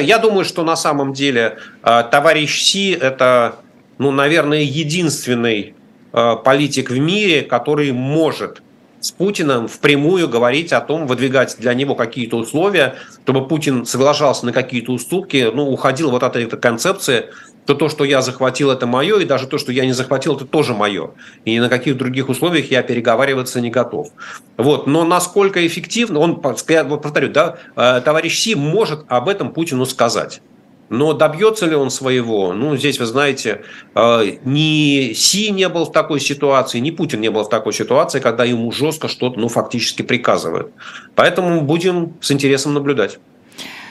[0.00, 3.56] я думаю, что на самом деле а, товарищ Си это,
[3.98, 5.74] ну, наверное, единственный
[6.12, 8.62] политик в мире, который может
[9.00, 14.52] с Путиным впрямую говорить о том, выдвигать для него какие-то условия, чтобы Путин соглашался на
[14.52, 17.26] какие-то уступки, ну, уходил вот от этой концепции,
[17.70, 20.44] что то, что я захватил, это мое, и даже то, что я не захватил, это
[20.44, 21.12] тоже мое.
[21.44, 24.08] И на каких других условиях я переговариваться не готов.
[24.56, 24.88] Вот.
[24.88, 30.42] Но насколько эффективно, он, повторю, да, э, товарищ Си может об этом Путину сказать.
[30.90, 32.52] Но добьется ли он своего?
[32.52, 33.62] Ну, здесь, вы знаете,
[33.94, 38.18] э, ни Си не был в такой ситуации, ни Путин не был в такой ситуации,
[38.18, 40.72] когда ему жестко что-то, ну, фактически приказывают.
[41.14, 43.20] Поэтому будем с интересом наблюдать.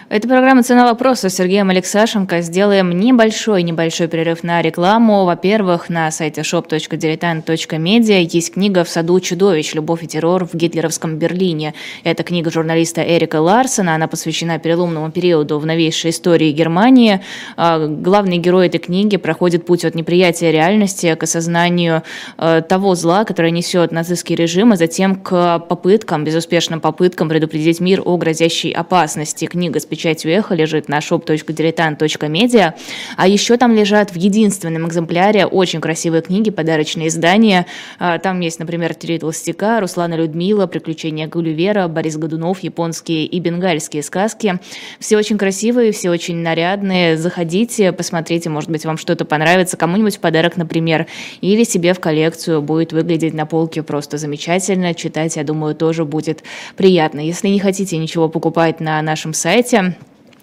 [0.10, 2.42] Это программа «Цена вопроса» с Сергеем Алексашенко.
[2.42, 5.24] Сделаем небольшой-небольшой перерыв на рекламу.
[5.24, 9.76] Во-первых, на сайте shop.diletant.media есть книга «В саду чудовищ.
[9.76, 11.76] Любовь и террор в гитлеровском Берлине».
[12.04, 13.94] Это книга журналиста Эрика Ларсона.
[13.94, 17.22] Она посвящена переломному периоду в новейшей истории Германии.
[17.56, 22.02] А, главный герой этой книги проходит путь от неприятия реальности к осознанию
[22.36, 28.02] а, того зла, которое несет нацистский режим, а затем к попыткам, безуспешным попыткам предупредить мир
[28.04, 29.46] о грозящей опасности.
[29.46, 32.74] Книга с печатью эхо лежит на shop.diletant.media.
[33.18, 37.66] А еще там лежат в единственном экземпляре очень красивые книги, подарочные издания.
[38.00, 44.02] А, там есть, например, «Три толстяка», «Руслана Людмила», «Приключения Гулливера», «Борис Годунов», японские и бенгальские
[44.02, 44.60] сказки.
[45.00, 47.18] Все очень красивые, все очень нарядные.
[47.18, 49.76] Заходите, посмотрите, может быть, вам что-то понравится.
[49.76, 51.08] Кому-нибудь в подарок, например,
[51.42, 54.94] или себе в коллекцию будет выглядеть на полке просто замечательно.
[54.94, 56.44] Читать, я думаю, тоже будет
[56.78, 57.20] приятно.
[57.20, 59.89] Если не хотите ничего покупать на нашем сайте,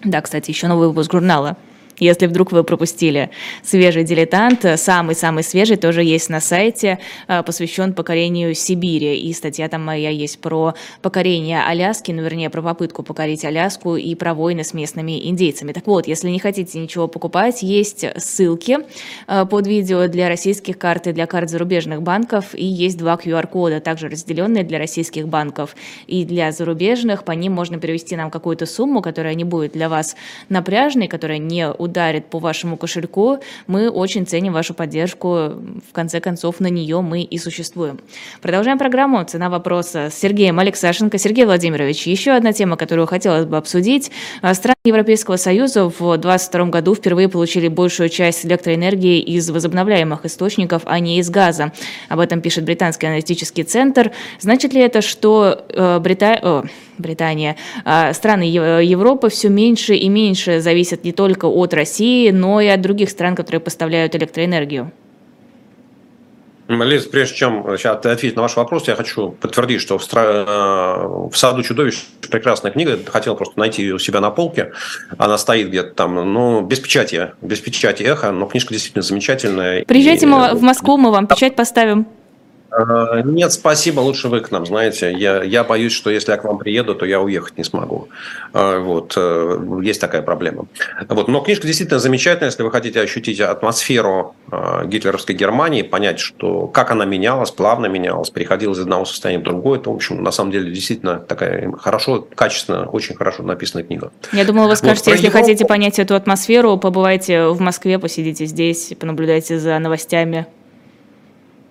[0.03, 1.57] да, кстати, еще новый выпуск журнала
[1.99, 3.29] если вдруг вы пропустили.
[3.63, 9.19] Свежий дилетант, самый-самый свежий, тоже есть на сайте, э, посвящен покорению Сибири.
[9.19, 14.15] И статья там моя есть про покорение Аляски, ну, вернее, про попытку покорить Аляску и
[14.15, 15.73] про войны с местными индейцами.
[15.73, 18.79] Так вот, если не хотите ничего покупать, есть ссылки
[19.27, 23.79] э, под видео для российских карт и для карт зарубежных банков, и есть два QR-кода,
[23.79, 25.75] также разделенные для российских банков
[26.07, 27.23] и для зарубежных.
[27.23, 30.15] По ним можно перевести нам какую-то сумму, которая не будет для вас
[30.49, 33.39] напряжной, которая не ударит по вашему кошельку.
[33.65, 35.27] Мы очень ценим вашу поддержку.
[35.27, 37.99] В конце концов, на нее мы и существуем.
[38.41, 41.17] Продолжаем программу «Цена вопроса» с Сергеем Алексашенко.
[41.17, 44.11] Сергей Владимирович, еще одна тема, которую хотелось бы обсудить.
[44.53, 50.99] Страны Европейского Союза в 2022 году впервые получили большую часть электроэнергии из возобновляемых источников, а
[50.99, 51.71] не из газа.
[52.09, 54.11] Об этом пишет британский аналитический центр.
[54.39, 56.65] Значит ли это, что э, Брита...
[56.99, 57.55] Британия,
[57.85, 62.81] э, страны Европы все меньше и меньше зависят не только от России, но и от
[62.81, 64.91] других стран, которые поставляют электроэнергию?
[66.67, 70.23] Лиз, прежде чем сейчас ответить на ваш вопрос, я хочу подтвердить, что в, стра...
[70.23, 74.73] Э, в «Саду чудовищ» прекрасная книга, хотел просто найти ее у себя на полке,
[75.17, 79.85] она стоит где-то там, ну, без печати, без печати эхо, но книжка действительно замечательная.
[79.85, 80.29] Приезжайте и...
[80.29, 82.05] в Москву, мы вам печать поставим.
[82.71, 85.11] Э, нет, спасибо, лучше вы к нам, знаете.
[85.11, 88.09] Я, я боюсь, что если я к вам приеду, то я уехать не смогу.
[88.53, 90.65] Э, вот, э, есть такая проблема.
[91.07, 94.35] Вот, но книжка действительно замечательная, если вы хотите ощутить атмосферу
[94.85, 99.79] гитлеровской Германии, понять, что как она менялась, плавно менялась, переходила из одного состояния в другое,
[99.79, 104.11] то, в общем, на самом деле, действительно такая хорошо, качественно, очень хорошо написанная книга.
[104.31, 105.45] Я думала, вы скажете, вот, если Европу...
[105.45, 110.47] хотите понять эту атмосферу, побывайте в Москве, посидите здесь, понаблюдайте за новостями.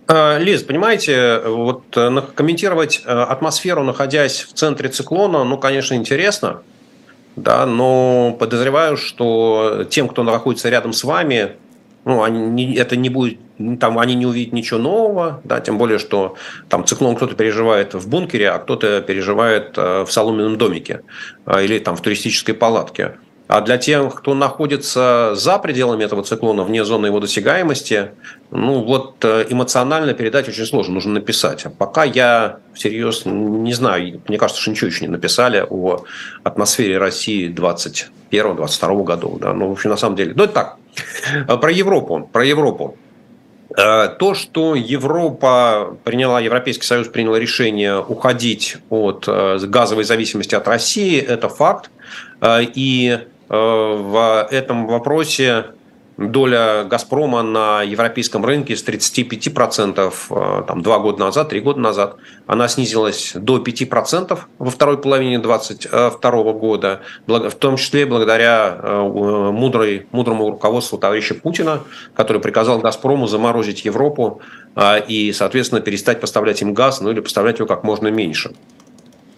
[0.08, 6.62] Э, Лиз, понимаете, вот э, комментировать э, атмосферу, находясь в центре циклона, ну, конечно, интересно,
[7.34, 11.56] да, но подозреваю, что тем, кто находится рядом с вами,
[12.04, 13.40] ну, они, это не будет,
[13.80, 16.36] там они не увидят ничего нового, да, тем более, что
[16.68, 21.02] там циклон кто-то переживает в бункере, а кто-то переживает в соломенном домике
[21.52, 23.16] или там в туристической палатке.
[23.48, 28.10] А для тех, кто находится за пределами этого циклона, вне зоны его досягаемости,
[28.50, 31.64] ну вот э, эмоционально передать очень сложно, нужно написать.
[31.64, 36.04] А пока я всерьез не знаю, мне кажется, что ничего еще не написали о
[36.42, 39.38] атмосфере России 21-22 годов.
[39.38, 39.52] Да?
[39.52, 40.76] Ну, в общем, на самом деле, ну это так.
[41.46, 42.96] А про Европу, про Европу.
[43.78, 50.66] Э, то, что Европа приняла, Европейский Союз принял решение уходить от э, газовой зависимости от
[50.66, 51.92] России, это факт.
[52.44, 55.66] И Э, в этом вопросе
[56.16, 62.16] доля «Газпрома» на европейском рынке с 35% э, там, два года назад, три года назад,
[62.46, 70.06] она снизилась до 5% во второй половине 2022 года, в том числе благодаря э, мудрой,
[70.12, 71.82] мудрому руководству товарища Путина,
[72.14, 74.40] который приказал «Газпрому» заморозить Европу
[75.08, 78.52] и, соответственно, перестать поставлять им газ, ну или поставлять его как можно меньше.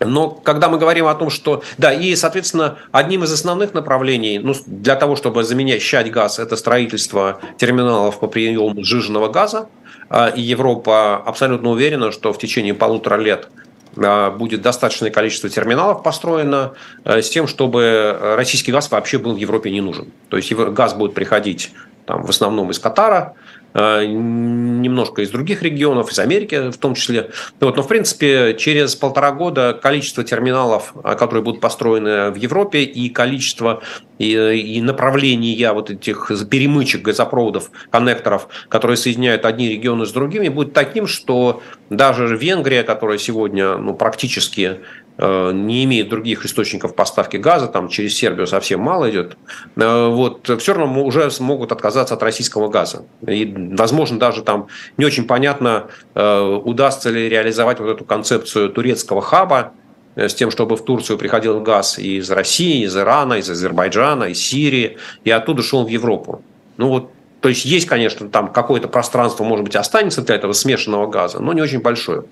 [0.00, 1.62] Но когда мы говорим о том, что...
[1.76, 7.40] Да, и, соответственно, одним из основных направлений ну, для того, чтобы замещать газ, это строительство
[7.56, 9.68] терминалов по приему сжиженного газа.
[10.08, 13.48] А, и Европа абсолютно уверена, что в течение полутора лет
[13.96, 19.38] а, будет достаточное количество терминалов построено а, с тем, чтобы российский газ вообще был в
[19.38, 20.12] Европе не нужен.
[20.28, 21.72] То есть газ будет приходить
[22.06, 23.34] там, в основном из Катара,
[23.74, 27.30] немножко из других регионов, из Америки в том числе.
[27.60, 32.82] Вот, но, в принципе, через полтора года количество терминалов, э, которые будут построены в Европе,
[32.82, 33.82] и количество
[34.18, 40.72] и, и направления вот этих перемычек газопроводов, коннекторов, которые соединяют одни регионы с другими, будет
[40.72, 44.78] таким, что даже Венгрия, которая сегодня ну, практически
[45.18, 49.36] не имеет других источников поставки газа, там через Сербию совсем мало идет,
[49.76, 53.04] э, вот, все равно уже смогут отказаться от российского газа.
[53.26, 59.20] И, возможно, даже там не очень понятно, э, удастся ли реализовать вот эту концепцию турецкого
[59.20, 59.72] хаба,
[60.14, 64.98] с тем, чтобы в Турцию приходил газ из России, из Ирана, из Азербайджана, из Сирии,
[65.22, 66.42] и оттуда шел в Европу.
[66.76, 71.06] Ну вот, то есть есть, конечно, там какое-то пространство, может быть, останется для этого смешанного
[71.06, 72.24] газа, но не очень большое.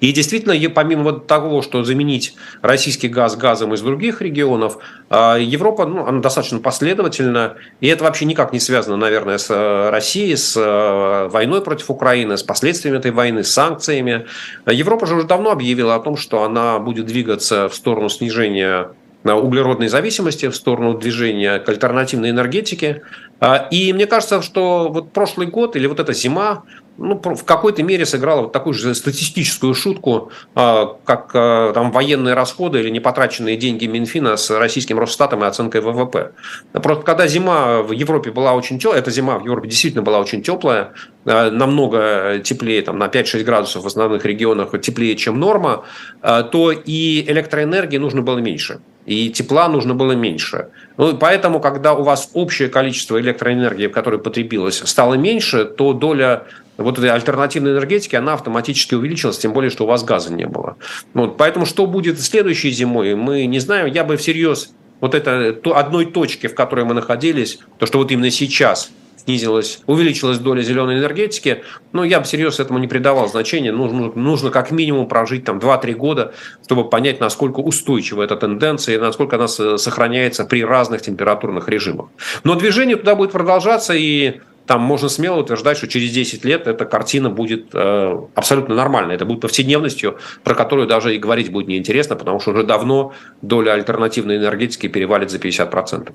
[0.00, 4.78] И действительно, помимо вот того, что заменить российский газ газом из других регионов,
[5.08, 9.90] а, Европа ну, она достаточно последовательна, и это вообще никак не связано, наверное, с э,
[9.90, 14.26] Россией, с э, войной против Украины, с последствиями этой войны, с санкциями.
[14.66, 18.90] Европа же уже давно объявила о том, что она будет двигаться в сторону снижения
[19.34, 23.02] углеродной зависимости, в сторону движения к альтернативной энергетике.
[23.40, 26.62] А, и мне кажется, что вот прошлый год или вот эта зима
[26.98, 32.34] ну, в какой-то мере сыграла вот такую же статистическую шутку, а, как а, там военные
[32.34, 36.32] расходы или непотраченные деньги Минфина с российским Росстатом и оценкой ВВП.
[36.72, 40.42] Просто когда зима в Европе была очень теплая, эта зима в Европе действительно была очень
[40.42, 40.92] теплая,
[41.24, 45.84] намного теплее, там, на 5-6 градусов в основных регионах теплее, чем норма,
[46.22, 50.68] то и электроэнергии нужно было меньше и тепла нужно было меньше.
[50.96, 56.44] Ну, поэтому, когда у вас общее количество электроэнергии, которое потребилось, стало меньше, то доля
[56.76, 60.76] вот этой альтернативной энергетики, она автоматически увеличилась, тем более, что у вас газа не было.
[61.14, 63.86] Вот, поэтому что будет следующей зимой, мы не знаем.
[63.86, 68.10] Я бы всерьез вот это то, одной точки, в которой мы находились, то, что вот
[68.10, 68.90] именно сейчас
[69.26, 71.62] снизилась, увеличилась доля зеленой энергетики,
[71.92, 73.72] но я бы серьезно этому не придавал значения.
[73.72, 78.98] Нужно, нужно как минимум прожить там 2-3 года, чтобы понять, насколько устойчива эта тенденция и
[78.98, 82.06] насколько она сохраняется при разных температурных режимах.
[82.44, 86.84] Но движение туда будет продолжаться, и там можно смело утверждать, что через 10 лет эта
[86.84, 89.14] картина будет э, абсолютно нормальной.
[89.14, 93.12] Это будет повседневностью, про которую даже и говорить будет неинтересно, потому что уже давно
[93.42, 96.12] доля альтернативной энергетики перевалит за 50%.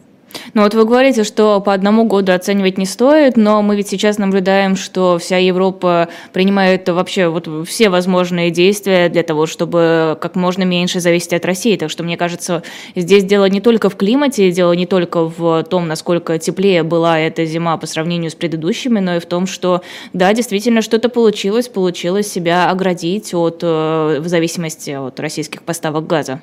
[0.54, 4.18] Ну вот вы говорите, что по одному году оценивать не стоит, но мы ведь сейчас
[4.18, 10.64] наблюдаем, что вся Европа принимает вообще вот все возможные действия для того, чтобы как можно
[10.64, 11.78] меньше зависеть от России.
[11.78, 12.64] Так что мне кажется,
[12.96, 17.46] здесь дело не только в климате, дело не только в том, насколько теплее была эта
[17.46, 19.82] зима по сравнению с предыдущими, но и в том, что
[20.14, 26.42] да, действительно что-то получилось, получилось себя оградить от э, в зависимости от российских поставок газа.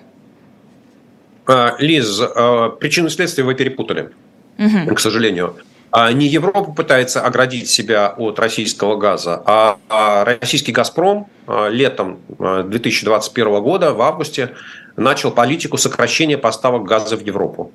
[1.49, 4.11] А, Лиз, а, причины следствия вы перепутали,
[4.59, 4.95] угу.
[4.95, 5.57] к сожалению.
[5.91, 9.79] А, не Европа пытается оградить себя от российского газа, а
[10.25, 11.29] российский «Газпром»
[11.71, 14.51] летом 2021 года, в августе,
[14.97, 17.73] начал политику сокращения поставок газа в Европу.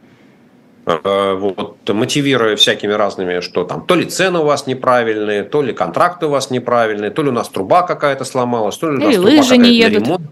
[0.85, 6.27] Вот, мотивируя всякими разными, что там то ли цены у вас неправильные, то ли контракты
[6.27, 9.17] у вас неправильные, то ли у нас труба какая-то сломалась, то ли у нас Или
[9.17, 10.03] лыжи не едут.
[10.03, 10.27] Ремонт.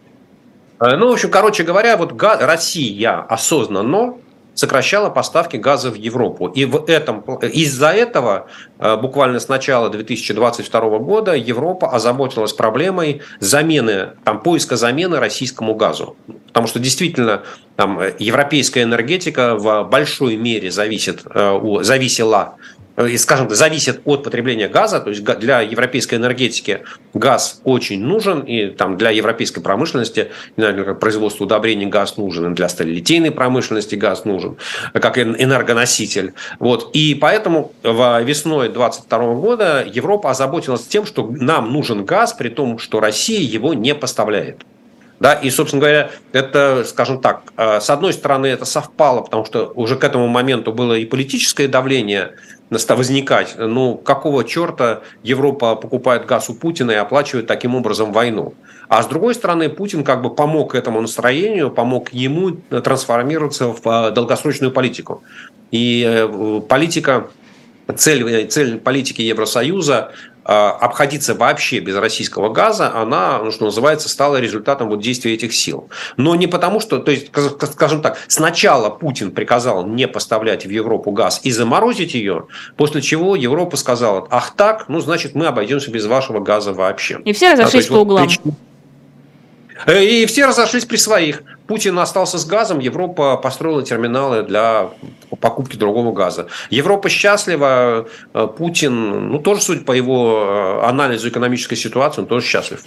[0.82, 4.15] Э, ну, в общем, короче говоря, вот Россия осознанно
[4.53, 6.47] сокращала поставки газа в Европу.
[6.47, 8.47] И в этом, из-за этого
[8.79, 16.17] э, буквально с начала 2022 года Европа озаботилась проблемой замены, там, поиска замены российскому газу.
[16.47, 17.43] Потому что действительно
[17.77, 21.23] там, э, европейская энергетика в большой мере зависит,
[21.82, 22.55] зависела
[22.97, 26.81] Э, скажем, зависит от потребления газа, то есть для европейской энергетики
[27.13, 32.67] газ очень нужен, и там для европейской промышленности, например, производство удобрений газ нужен, и для
[32.67, 34.57] сталелитейной промышленности газ нужен,
[34.93, 36.33] как энергоноситель.
[36.59, 36.91] Вот.
[36.93, 42.99] И поэтому весной 2022 года Европа озаботилась тем, что нам нужен газ, при том, что
[42.99, 44.65] Россия его не поставляет.
[45.21, 49.71] Да, и, собственно говоря, это, скажем так, э, с одной стороны, это совпало, потому что
[49.75, 52.31] уже к этому моменту было и политическое давление
[52.95, 53.55] возникать.
[53.57, 58.53] Ну, какого черта Европа покупает газ у Путина и оплачивает таким образом войну?
[58.88, 64.11] А с другой стороны, Путин как бы помог этому настроению, помог ему трансформироваться в э,
[64.11, 65.22] долгосрочную политику.
[65.72, 67.30] И э, политика
[67.95, 70.11] цель, цель политики Евросоюза
[70.51, 75.89] обходиться вообще без российского газа, она, ну, что называется, стала результатом вот действия этих сил.
[76.17, 77.31] Но не потому, что, то есть,
[77.71, 82.47] скажем так, сначала Путин приказал не поставлять в Европу газ и заморозить ее,
[82.77, 87.19] после чего Европа сказала, ах так, ну, значит, мы обойдемся без вашего газа вообще.
[87.25, 88.27] И все разошлись а, по углам.
[88.43, 88.55] Вот,
[89.88, 91.43] и все разошлись при своих.
[91.67, 94.89] Путин остался с газом, Европа построила терминалы для
[95.39, 96.47] покупки другого газа.
[96.69, 102.45] Европа счастлива, э, Путин, ну тоже, судя по его э, анализу экономической ситуации, он тоже
[102.45, 102.84] счастлив.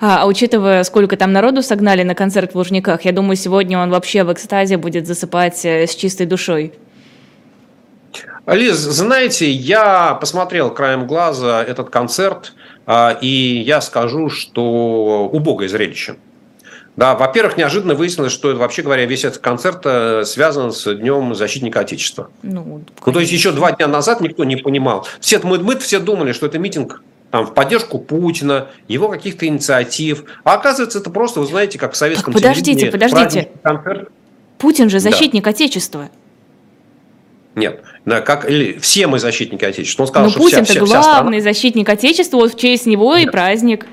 [0.00, 3.90] А, а учитывая, сколько там народу согнали на концерт в Лужниках, я думаю, сегодня он
[3.90, 6.72] вообще в экстазе будет засыпать с чистой душой.
[8.46, 12.54] Лиз, знаете, я посмотрел краем глаза этот концерт–
[13.20, 16.16] и я скажу, что убогое зрелище.
[16.96, 21.80] Да, во-первых, неожиданно выяснилось, что вообще говоря, весь этот концерт э, связан с Днем защитника
[21.80, 22.28] Отечества.
[22.42, 25.06] Ну, ну, то есть еще два дня назад никто не понимал.
[25.20, 30.24] Все мы, все думали, что это митинг там, в поддержку Путина, его каких-то инициатив.
[30.42, 33.50] А оказывается, это просто, вы знаете, как в советском так подождите, подождите.
[33.62, 34.08] Концерт.
[34.58, 35.50] Путин же защитник да.
[35.50, 36.08] Отечества.
[37.58, 37.82] Нет.
[38.04, 40.04] Да, как, или все мы защитники Отечества.
[40.04, 43.16] Он сказал, Но что Путин вся, вся, главный вся защитник Отечества, вот в честь него
[43.16, 43.28] Нет.
[43.28, 43.86] и праздник.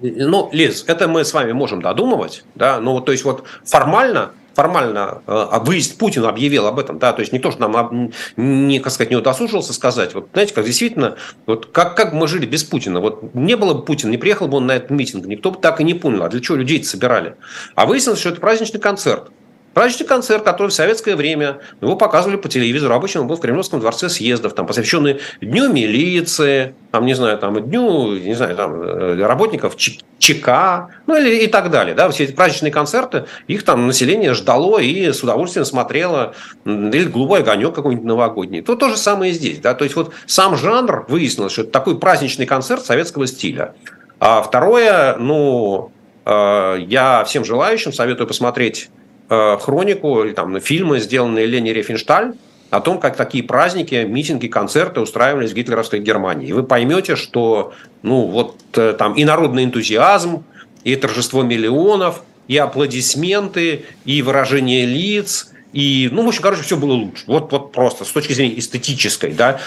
[0.00, 5.22] Ну, Лиз, это мы с вами можем додумывать, да, ну, то есть вот формально формально
[5.28, 9.10] э, выезд Путин объявил об этом, да, то есть никто же нам не, как сказать,
[9.10, 11.14] не удосужился сказать, вот знаете, как действительно,
[11.46, 14.56] вот как, как мы жили без Путина, вот не было бы Путина, не приехал бы
[14.56, 17.36] он на этот митинг, никто бы так и не понял, а для чего людей собирали.
[17.76, 19.30] А выяснилось, что это праздничный концерт,
[19.78, 22.94] Праздничный концерт, который в советское время его показывали по телевизору.
[22.94, 27.62] Обычно он был в Кремлевском дворце съездов, там, посвященный Дню милиции, там, не знаю, там,
[27.62, 31.94] Дню, не знаю, там, э, работников ЧК, ну, или и так далее.
[31.94, 32.08] Да?
[32.08, 37.72] Все эти праздничные концерты, их там население ждало и с удовольствием смотрело, или «Голубой огонек»
[37.72, 38.62] какой-нибудь новогодний.
[38.62, 39.60] То то же самое и здесь.
[39.60, 39.74] Да?
[39.74, 43.76] То есть, вот сам жанр выяснилось, что это такой праздничный концерт советского стиля.
[44.18, 45.92] А второе, ну,
[46.24, 48.90] э, я всем желающим советую посмотреть
[49.28, 52.34] хронику или там фильмы, сделанные Лени Рефеншталь,
[52.70, 56.48] о том, как такие праздники, митинги, концерты устраивались в гитлеровской Германии.
[56.48, 57.72] И вы поймете, что
[58.02, 60.44] ну, вот э, там и народный энтузиазм,
[60.84, 66.92] и торжество миллионов, и аплодисменты, и выражение лиц, и, ну, в общем, короче, все было
[66.92, 67.24] лучше.
[67.26, 69.60] Вот, вот просто с точки зрения эстетической, да,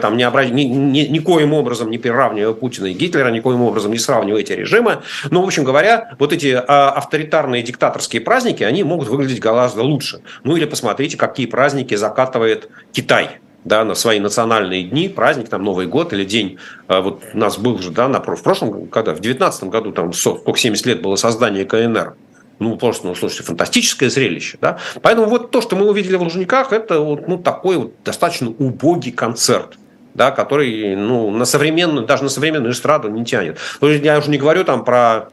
[0.00, 0.50] там, не образ...
[0.50, 5.02] ни, ни, никоим образом не приравнивая Путина и Гитлера, никоим образом не сравнивая эти режимы.
[5.30, 10.20] Но, в общем говоря, вот эти а, авторитарные диктаторские праздники, они могут выглядеть гораздо лучше.
[10.44, 15.86] Ну, или посмотрите, какие праздники закатывает Китай да, на свои национальные дни, праздник, там, Новый
[15.86, 19.20] год или день, а, вот у нас был же, да, на, в прошлом, когда, в
[19.20, 22.14] 19 году, там, сколько, 70 лет было создание КНР,
[22.58, 24.58] ну, просто, ну, слушайте, фантастическое зрелище.
[24.60, 24.78] Да?
[25.02, 29.12] Поэтому вот то, что мы увидели в Лужниках, это вот, ну, такой вот достаточно убогий
[29.12, 29.78] концерт
[30.18, 33.58] да, который ну, на современную, даже на современную эстраду не тянет.
[33.80, 35.28] Есть я уже не говорю там про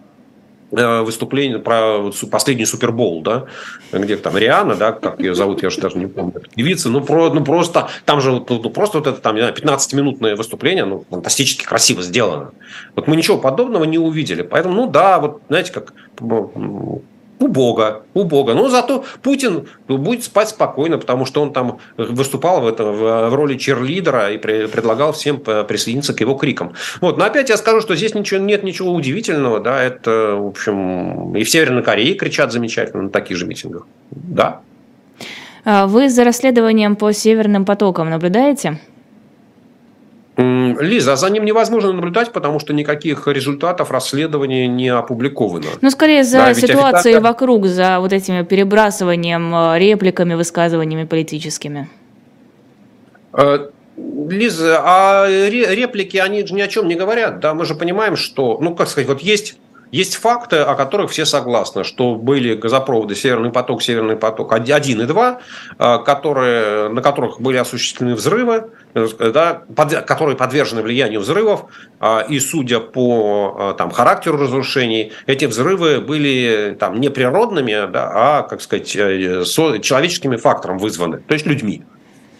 [0.71, 3.45] э, выступление про последний Супербол, да,
[3.91, 7.33] где там Риана, да, как ее зовут, я уже даже не помню, певица, ну, про,
[7.33, 12.51] ну просто, там же ну, просто вот это там 15-минутное выступление, ну, фантастически красиво сделано.
[12.95, 15.93] Вот мы ничего подобного не увидели, поэтому, ну да, вот знаете, как
[17.39, 18.53] у Бога, у Бога.
[18.53, 23.57] Но зато Путин будет спать спокойно, потому что он там выступал в, этом, в роли
[23.57, 26.73] черлидера и предлагал всем присоединиться к его крикам.
[27.01, 27.17] Вот.
[27.17, 29.59] Но опять я скажу, что здесь ничего, нет ничего удивительного.
[29.59, 33.85] Да, это, в общем, и в Северной Корее кричат замечательно на таких же митингах.
[34.11, 34.61] Да.
[35.65, 38.79] А вы за расследованием по северным потокам наблюдаете?
[40.37, 45.67] Лиза, за ним невозможно наблюдать, потому что никаких результатов расследования не опубликовано.
[45.81, 47.21] Ну, скорее за да, ситуацией официально...
[47.21, 51.89] вокруг, за вот этими перебрасыванием э, репликами, высказываниями политическими.
[53.31, 57.39] Э, Лиза, а реплики, они же ни о чем не говорят.
[57.39, 59.57] Да, мы же понимаем, что, ну, как сказать, вот есть
[59.91, 65.05] есть факты, о которых все согласны, что были газопроводы «Северный поток», «Северный поток» 1 и
[65.05, 65.39] 2,
[65.77, 71.65] э, которые, на которых были осуществлены взрывы, э, да, под, которые подвержены влиянию взрывов,
[71.99, 78.41] э, и судя по там, характеру разрушений, эти взрывы были там, не природными, да, а,
[78.43, 81.83] как сказать, человеческими фактором вызваны, то есть людьми.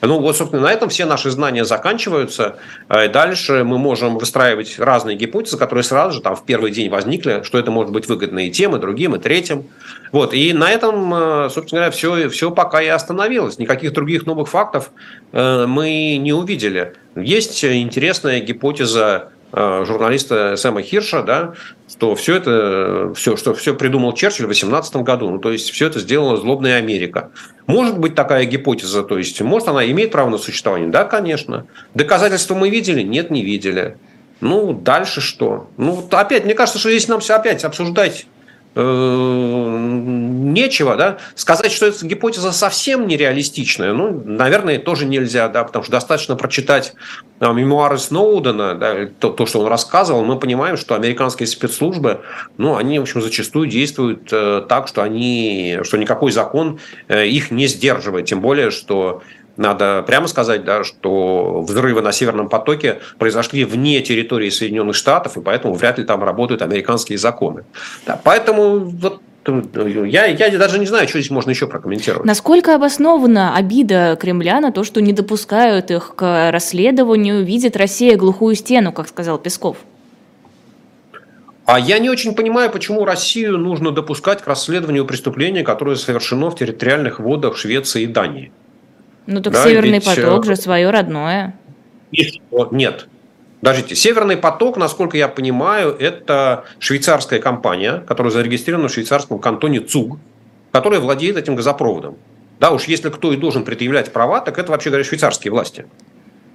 [0.08, 2.58] Ну, вот, собственно, на этом все наши знания заканчиваются.
[2.90, 7.42] И дальше мы можем выстраивать разные гипотезы, которые сразу же там в первый день возникли,
[7.44, 9.66] что это может быть выгодно и тем, и другим, и третьим.
[10.12, 10.34] Вот.
[10.34, 13.58] И на этом, а, собственно говоря, все, все пока и остановилось.
[13.58, 14.92] Никаких других новых фактов
[15.32, 16.94] э, мы не увидели.
[17.16, 21.54] Есть интересная гипотеза Э, журналиста Сэма Хирша, да,
[21.90, 25.88] что все это, все, что все придумал Черчилль в 18 году, ну, то есть все
[25.88, 27.32] это сделала злобная Америка.
[27.68, 30.90] Может быть такая гипотеза, то есть может она имеет право на существование?
[30.90, 31.68] Да, конечно.
[31.94, 33.02] Доказательства мы видели?
[33.02, 33.98] Нет, не видели.
[34.42, 35.70] Ну, дальше что?
[35.78, 38.35] Ну, опять, мне кажется, что здесь нам все опять обсуждать Э,
[40.56, 45.94] нечего, да, сказать, что эта гипотеза совсем нереалистичная, ну, наверное, тоже нельзя, да, потому что
[45.94, 46.94] достаточно прочитать
[47.40, 52.22] а, мемуары Сноудена, да, то, то, что он рассказывал, мы понимаем, что американские спецслужбы,
[52.58, 57.52] ну, они, в общем, зачастую действуют э, так, что они, что никакой закон э, их
[57.52, 59.22] не сдерживает, тем более, что
[59.58, 65.42] надо прямо сказать, да, что взрывы на Северном потоке произошли вне территории Соединенных Штатов, и
[65.42, 67.64] поэтому вряд ли там работают американские законы.
[68.06, 72.26] Да, поэтому вот я, я даже не знаю, что здесь можно еще прокомментировать.
[72.26, 78.56] Насколько обоснована обида Кремля на то, что не допускают их к расследованию, видит Россия глухую
[78.56, 79.78] стену, как сказал Песков?
[81.66, 86.56] А я не очень понимаю, почему Россию нужно допускать к расследованию преступления, которое совершено в
[86.56, 88.52] территориальных водах Швеции и Дании.
[89.28, 90.06] Ну так да, Северный ведь...
[90.06, 91.56] поток э, же свое родное.
[92.72, 93.08] Нет.
[93.62, 100.20] Подождите, Северный поток, насколько я понимаю, это швейцарская компания, которая зарегистрирована в швейцарском кантоне ЦУГ,
[100.72, 102.18] которая владеет этим газопроводом.
[102.60, 105.88] Да уж, если кто и должен предъявлять права, так это, вообще говоря, швейцарские власти.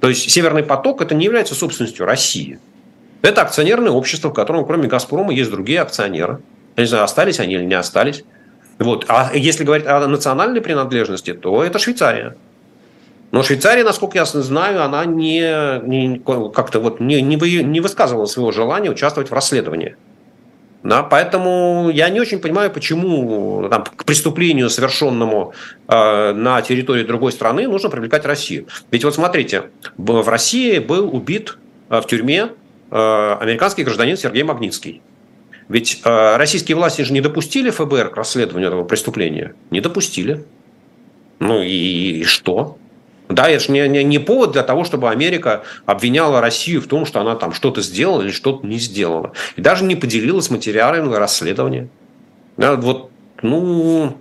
[0.00, 2.58] То есть Северный поток это не является собственностью России.
[3.22, 6.40] Это акционерное общество, в котором кроме «Газпрома» есть другие акционеры.
[6.76, 8.24] Я не знаю, остались они или не остались.
[8.78, 9.04] Вот.
[9.08, 12.36] А если говорить о национальной принадлежности, то это Швейцария.
[13.32, 18.26] Но Швейцария, насколько я знаю, она не, не как-то вот не, не, вы, не высказывала
[18.26, 19.96] своего желания участвовать в расследовании.
[20.82, 25.52] Да, поэтому я не очень понимаю, почему там, к преступлению, совершенному
[25.86, 28.66] э, на территории другой страны, нужно привлекать Россию.
[28.90, 29.64] Ведь вот смотрите,
[29.98, 31.58] в России был убит
[31.90, 32.48] э, в тюрьме
[32.90, 35.02] э, американский гражданин Сергей Магнитский.
[35.68, 39.54] Ведь э, российские власти же не допустили ФБР к расследованию этого преступления.
[39.70, 40.44] Не допустили.
[41.40, 42.78] Ну и, и что?
[43.30, 47.06] Да, это же не, не, не повод для того, чтобы Америка обвиняла Россию в том,
[47.06, 49.32] что она там что-то сделала или что-то не сделала.
[49.56, 51.88] И даже не поделилась материалами расследования.
[52.56, 53.10] Да, вот,
[53.42, 54.16] ну,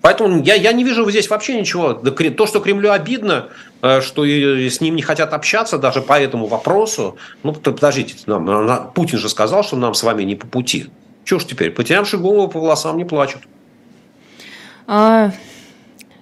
[0.00, 1.92] Поэтому я, я не вижу здесь вообще ничего.
[1.92, 3.48] То, что Кремлю обидно,
[3.82, 7.18] э, что с ним не хотят общаться даже по этому вопросу.
[7.42, 10.86] Ну, подождите, нам, Путин же сказал, что нам с вами не по пути.
[11.24, 11.70] Чего ж теперь?
[11.70, 13.42] Потерявши голову по волосам не плачут.
[14.86, 15.32] А,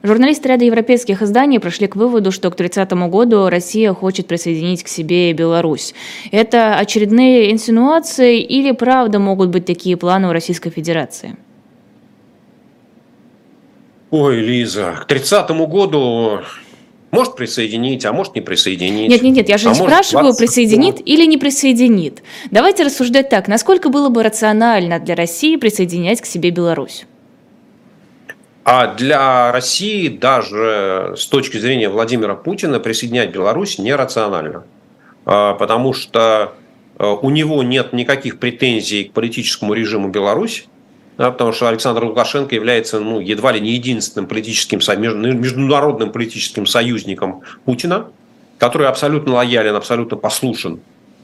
[0.02, 4.88] Журналисты ряда европейских изданий пришли к выводу, что к 30 году Россия хочет присоединить к
[4.88, 5.94] себе Беларусь.
[6.30, 11.36] Это очередные инсинуации или правда могут быть такие планы у Российской Федерации?
[14.10, 16.40] Ой, Лиза, к 30 году
[17.10, 19.08] может присоединить, а может не присоединить.
[19.08, 22.22] Нет, нет, нет, я же а не спрашиваю, присоединит или не присоединит.
[22.50, 23.48] Давайте рассуждать так.
[23.48, 27.06] Насколько было бы рационально для России присоединять к себе Беларусь?
[28.70, 34.64] А для России даже с точки зрения Владимира Путина присоединять Беларусь нерационально.
[35.24, 36.52] А, потому что
[36.98, 40.66] а, у него нет никаких претензий к политическому режиму Беларусь,
[41.16, 44.80] да, потому что Александр Лукашенко является ну, едва ли не единственным политическим,
[45.40, 48.08] международным политическим союзником Путина,
[48.58, 50.80] который абсолютно лоялен, абсолютно послушен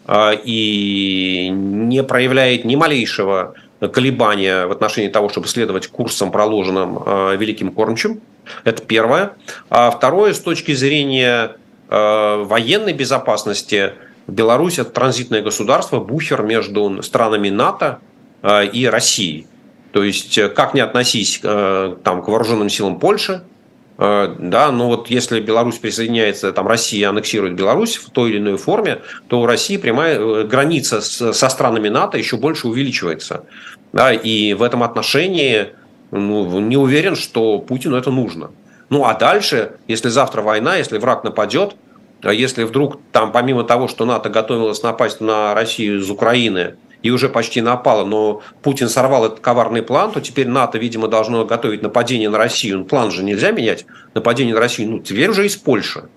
[0.06, 3.52] а, и не проявляет ни малейшего
[3.88, 8.20] колебания в отношении того, чтобы следовать курсам, проложенным э, Великим Кормчем.
[8.64, 9.32] Это первое.
[9.70, 11.56] А второе, с точки зрения
[11.88, 13.92] э, военной безопасности,
[14.26, 18.00] Беларусь– это транзитное государство, буфер между странами НАТО
[18.42, 19.46] э, и Россией.
[19.92, 23.44] То есть, как не относись там, к вооруженным силам Польши,
[23.96, 29.02] да, но вот если Беларусь присоединяется, там Россия аннексирует Беларусь в той или иной форме,
[29.28, 33.44] то у России прямая граница с, со странами НАТО еще больше увеличивается.
[33.92, 35.68] Да, и в этом отношении
[36.10, 38.50] ну, не уверен, что Путину это нужно.
[38.90, 41.76] Ну а дальше, если завтра война, если враг нападет,
[42.22, 47.10] а если вдруг там помимо того, что НАТО готовилось напасть на Россию из Украины и
[47.10, 51.82] уже почти напало, но Путин сорвал этот коварный план, то теперь НАТО, видимо, должно готовить
[51.82, 52.78] нападение на Россию.
[52.78, 53.84] Ну, план же нельзя менять.
[54.14, 56.08] Нападение на Россию, ну, теперь уже из Польши.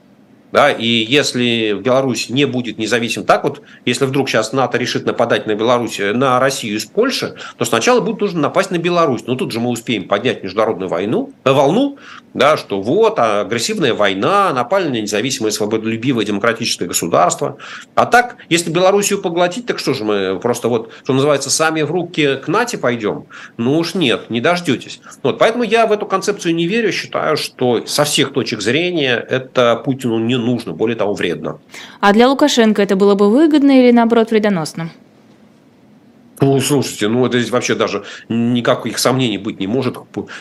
[0.52, 5.46] Да, и если Беларусь не будет независим, так вот, если вдруг сейчас НАТО решит нападать
[5.46, 9.24] на Беларусь, э, на Россию из Польши, то сначала будет нужно напасть на Беларусь.
[9.28, 11.98] Но тут же мы успеем поднять международную войну, э, волну,
[12.34, 17.58] да, что вот агрессивная война, напали на независимое, свободолюбивое демократическое государство.
[17.96, 21.92] А так, если Белоруссию поглотить, так что же мы просто вот, что называется, сами в
[21.92, 23.26] руки к НАТО пойдем?
[23.58, 25.02] Ну уж нет, не дождетесь.
[25.24, 29.76] Вот, поэтому я в эту концепцию не верю, считаю, что со всех точек зрения это
[29.84, 31.60] Путину не нужно, более того, вредно.
[32.00, 34.92] А для Лукашенко это было бы выгодно или, наоборот, вредоносно?
[36.40, 39.98] Ну, слушайте, ну это здесь вообще даже никаких сомнений быть не может.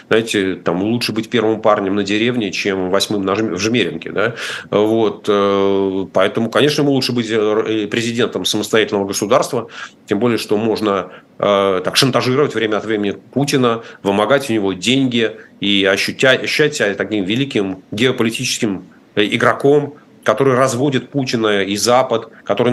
[0.08, 4.34] Знаете, там лучше быть первым парнем на деревне, чем восьмым в Жмеринке, да?
[4.70, 9.68] Вот, э, поэтому, конечно, ему лучше быть э, президентом самостоятельного государства,
[10.06, 15.32] тем более, что можно э, так шантажировать время от времени Путина, вымогать у него деньги
[15.60, 18.84] и ощущать, ощущать себя таким великим геополитическим
[19.16, 19.94] игроком,
[20.24, 22.72] который разводит Путина и Запад, который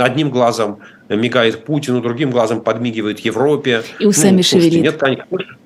[0.00, 3.82] одним глазом мигает Путину, другим глазом подмигивает Европе.
[3.98, 4.92] И усами ну, слушайте, шевелит.
[4.92, 5.56] Нет, конечно,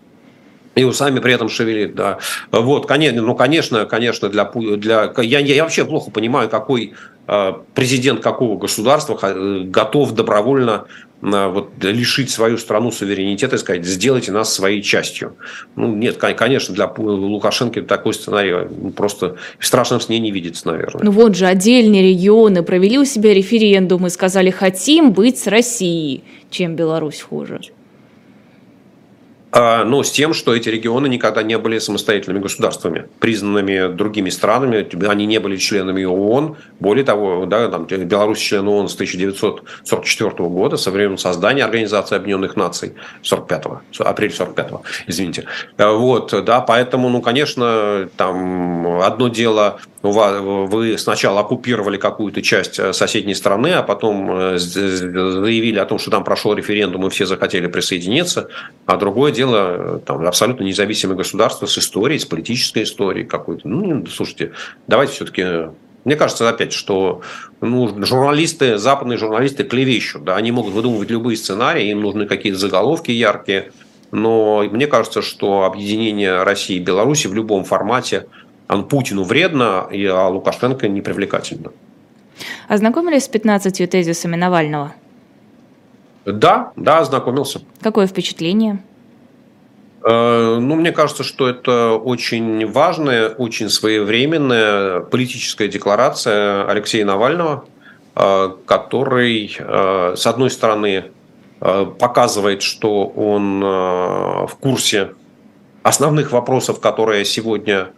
[0.74, 2.18] и усами при этом шевелит, да.
[2.50, 6.94] Вот, конечно, ну, конечно, конечно, для, для я, я вообще плохо понимаю, какой
[7.26, 9.18] э, президент какого государства
[9.64, 10.86] готов добровольно
[11.22, 15.36] вот, лишить свою страну суверенитета и сказать, сделайте нас своей частью.
[15.76, 21.04] Ну, нет, конечно, для Лукашенко такой сценарий просто в страшном сне не видится, наверное.
[21.04, 26.24] Ну вот же, отдельные регионы провели у себя референдум и сказали, хотим быть с Россией.
[26.50, 27.60] Чем Беларусь хуже?
[29.54, 34.88] А, но с тем, что эти регионы никогда не были самостоятельными государствами, признанными другими странами,
[35.06, 36.56] они не были членами ООН.
[36.80, 42.56] Более того, да, там, Беларусь член ООН с 1944 года, со времен создания Организации Объединенных
[42.56, 43.64] Наций, 45
[43.98, 44.70] апреля 45
[45.06, 45.44] извините.
[45.76, 53.34] Вот, да, поэтому, ну, конечно, там одно дело вы сначала оккупировали какую-то часть э, соседней
[53.34, 58.48] страны, а потом э, заявили о том, что там прошел референдум, и все захотели присоединиться.
[58.84, 63.68] А другое дело, э, там абсолютно независимое государство с историей, с политической историей какой-то.
[63.68, 64.52] Ну, слушайте,
[64.86, 65.70] давайте все-таки
[66.04, 67.22] Мне кажется, опять, что
[67.60, 70.24] ну, журналисты, западные журналисты клевещут.
[70.24, 73.72] Да, они могут выдумывать любые сценарии, им нужны какие-то заголовки яркие.
[74.10, 78.26] Но мне кажется, что объединение России и Беларуси в любом формате
[78.68, 81.72] он Путину вредно, а Лукашенко непривлекательно.
[82.68, 84.92] Ознакомились с 15 тезисами Навального?
[86.24, 87.62] Да, да, ознакомился.
[87.80, 88.82] Какое впечатление?
[90.04, 97.64] Э, ну, мне кажется, что это очень важная, очень своевременная политическая декларация Алексея Навального,
[98.16, 101.04] э, который, э, с одной стороны,
[102.00, 105.12] показывает, что он в курсе
[105.84, 107.90] основных вопросов, которые сегодня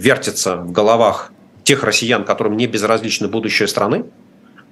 [0.00, 1.32] вертятся в головах
[1.64, 4.06] тех россиян, которым не безразлично будущее страны.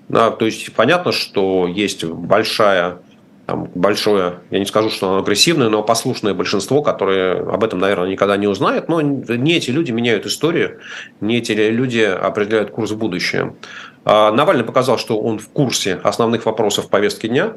[0.09, 3.01] То есть понятно, что есть большая
[3.47, 8.09] там, большое, я не скажу, что оно агрессивное, но послушное большинство, которое об этом, наверное,
[8.09, 8.89] никогда не узнает.
[8.89, 10.81] Но не эти люди меняют историю,
[11.21, 13.55] не эти люди определяют курс в будущее.
[14.07, 17.53] А, Навальный показал, что он в курсе основных вопросов повестки дня.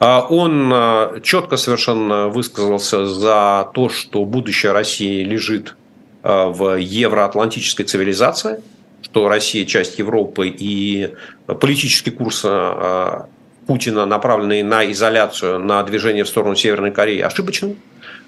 [0.00, 5.76] А, он а, четко совершенно высказался за то, что будущее России лежит
[6.22, 8.62] в евроатлантической цивилизации,
[9.02, 11.14] что Россия часть Европы и
[11.46, 12.46] политический курс
[13.72, 17.78] Путина, направленные на изоляцию, на движение в сторону Северной Кореи, ошибочным,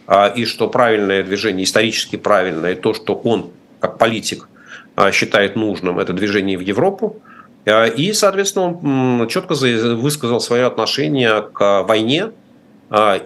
[0.06, 4.48] а, и что правильное движение, исторически правильное, то, что он, как политик,
[4.96, 7.20] а, считает нужным, это движение в Европу.
[7.66, 12.30] А, и, соответственно, он четко высказал свое отношение к войне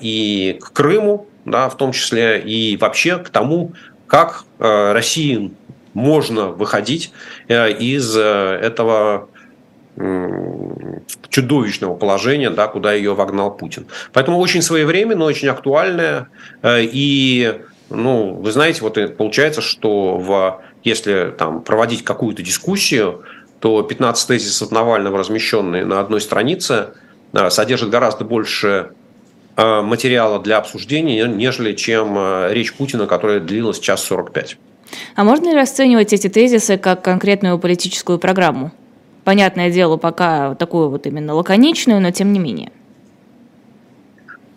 [0.01, 3.75] и к Крыму, да, в том числе, и вообще к тому,
[4.09, 5.53] как России
[5.95, 7.13] можно выходить
[7.49, 9.29] из этого
[11.29, 13.87] чудовищного положения, да, куда ее вогнал Путин.
[14.13, 16.29] Поэтому очень своевременно, очень актуальная.
[16.63, 23.25] Э, и, ну, вы знаете, вот получается, что в, если там, проводить какую-то дискуссию,
[23.61, 26.91] то 15 тезисов Навального, размещенные на одной странице,
[27.33, 28.93] э, содержат гораздо больше
[29.57, 32.17] э, материала для обсуждения, нежели чем
[32.51, 34.59] речь Путина, которая длилась час 45.
[35.17, 38.73] А можно ли расценивать эти тезисы как конкретную политическую программу?
[39.29, 42.73] Понятное дело, пока такую вот именно лаконичную, но тем не менее.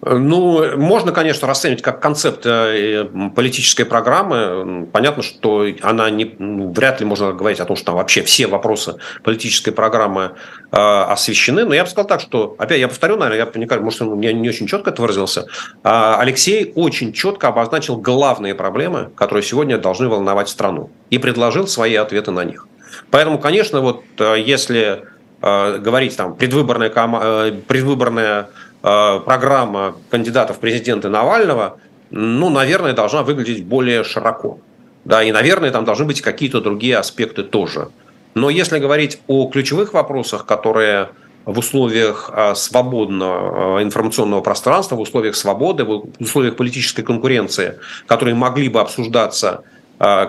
[0.01, 3.03] Ну, можно, конечно, расценивать как концепт э,
[3.35, 4.87] политической программы.
[4.93, 8.47] Понятно, что она не, ну, вряд ли можно говорить о том, что там вообще все
[8.47, 8.95] вопросы
[9.25, 10.31] политической программы
[10.71, 11.65] э, освещены.
[11.65, 14.31] Но я бы сказал так, что, опять я повторю, наверное, я, мне кажется, может, я
[14.31, 15.47] не очень четко это выразился.
[15.83, 21.95] А Алексей очень четко обозначил главные проблемы, которые сегодня должны волновать страну, и предложил свои
[21.95, 22.67] ответы на них.
[23.09, 25.03] Поэтому, конечно, вот э, если
[25.41, 28.49] э, говорить там предвыборная, э, предвыборная
[28.81, 31.77] программа кандидатов в президенты Навального,
[32.09, 34.59] ну, наверное, должна выглядеть более широко.
[35.05, 37.89] Да, и, наверное, там должны быть какие-то другие аспекты тоже.
[38.33, 41.09] Но если говорить о ключевых вопросах, которые
[41.45, 47.77] в условиях свободного информационного пространства, в условиях свободы, в условиях политической конкуренции,
[48.07, 49.63] которые могли бы обсуждаться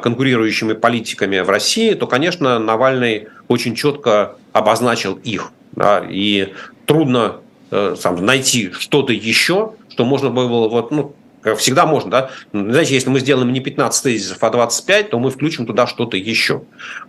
[0.03, 5.53] конкурирующими политиками в России, то, конечно, Навальный очень четко обозначил их.
[5.73, 6.53] Да, и
[6.85, 7.37] трудно
[7.71, 11.15] э, сам, найти что-то еще, что можно было вот, ну,
[11.57, 12.31] всегда можно, да.
[12.53, 16.63] Знаете, если мы сделаем не 15 тезисов, а 25, то мы включим туда что-то еще.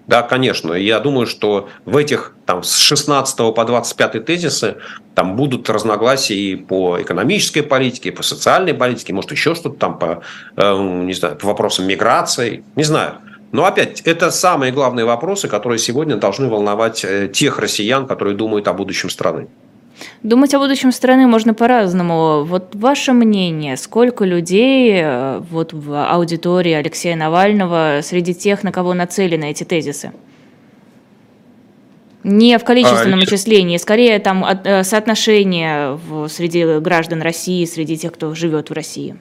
[0.08, 0.74] Да, конечно.
[0.74, 4.78] Я думаю, что в этих там, с 16 по 25 тезисы
[5.16, 10.00] там будут разногласия и по экономической политике, и по социальной политике, может, еще что-то там
[10.00, 10.24] по,
[10.56, 13.16] э, не знаю, по вопросам миграции, не знаю.
[13.52, 18.68] Но опять, это самые главные вопросы, которые сегодня должны волновать э, тех россиян, которые думают
[18.68, 19.48] о будущем страны.
[20.24, 22.44] Думать о будущем страны можно по-разному.
[22.44, 28.94] Вот ваше мнение, сколько людей э, вот в аудитории Алексея Навального среди тех, на кого
[28.94, 30.12] нацелены эти тезисы?
[32.24, 38.14] Не в количественном а, исчислении, скорее там э, соотношение в, среди граждан России, среди тех,
[38.14, 39.18] кто живет в России.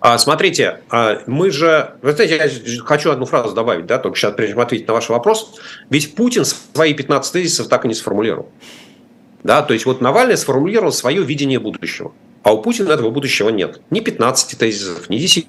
[0.00, 1.92] А, смотрите, а, мы же...
[2.00, 5.10] Вы знаете, я хочу одну фразу добавить, да, только сейчас, прежде чем ответить на ваш
[5.10, 5.60] вопрос.
[5.90, 8.48] Ведь Путин свои 15 тезисов так и не сформулировал.
[9.42, 12.12] Да, то есть вот Навальный сформулировал свое видение будущего.
[12.42, 13.80] А у Путина этого будущего нет.
[13.90, 15.46] Ни 15 тезисов, ни 10,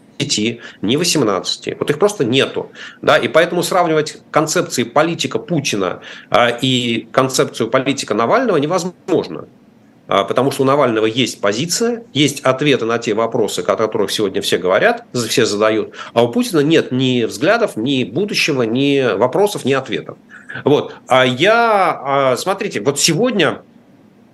[0.81, 1.79] ни 18.
[1.79, 2.69] Вот их просто нету.
[3.01, 3.17] Да?
[3.17, 9.47] И поэтому сравнивать концепции политика Путина а, и концепцию политика Навального невозможно.
[10.09, 14.41] А, потому что у Навального есть позиция, есть ответы на те вопросы, о которых сегодня
[14.41, 15.93] все говорят, все задают.
[16.13, 20.17] А у Путина нет ни взглядов, ни будущего, ни вопросов, ни ответов.
[20.65, 20.93] Вот.
[21.07, 23.61] А я, а, смотрите, вот сегодня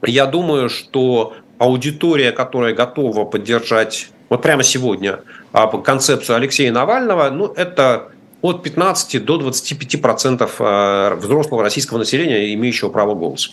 [0.04, 5.22] я думаю, что аудитория, которая готова поддержать вот прямо сегодня
[5.54, 8.10] а, концепцию Алексея Навального, ну, это
[8.42, 13.52] от 15 до 25 процентов э, взрослого российского населения, имеющего право голоса.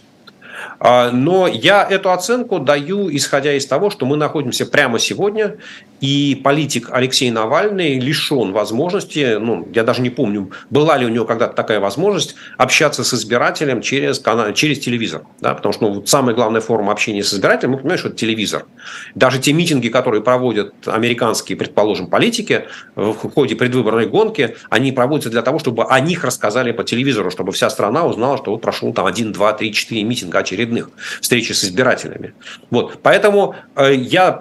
[0.78, 5.56] А, но я эту оценку даю, исходя из того, что мы находимся прямо сегодня,
[6.00, 11.24] и политик Алексей Навальный лишен возможности, ну, я даже не помню, была ли у него
[11.24, 15.22] когда-то такая возможность, общаться с избирателем через, канал, через телевизор.
[15.40, 15.54] Да?
[15.54, 18.66] Потому что ну, самая главная форма общения с избирателем, мы понимаем, что это телевизор.
[19.14, 22.64] Даже те митинги, которые проводят американские, предположим, политики
[22.96, 27.52] в ходе предвыборной гонки, они проводятся для того, чтобы о них рассказали по телевизору, чтобы
[27.52, 30.90] вся страна узнала, что вот прошел там 1, 2, 3, 4 митинга очередных,
[31.20, 32.34] встречи с избирателями.
[32.70, 32.98] Вот.
[33.02, 34.38] Поэтому э, я...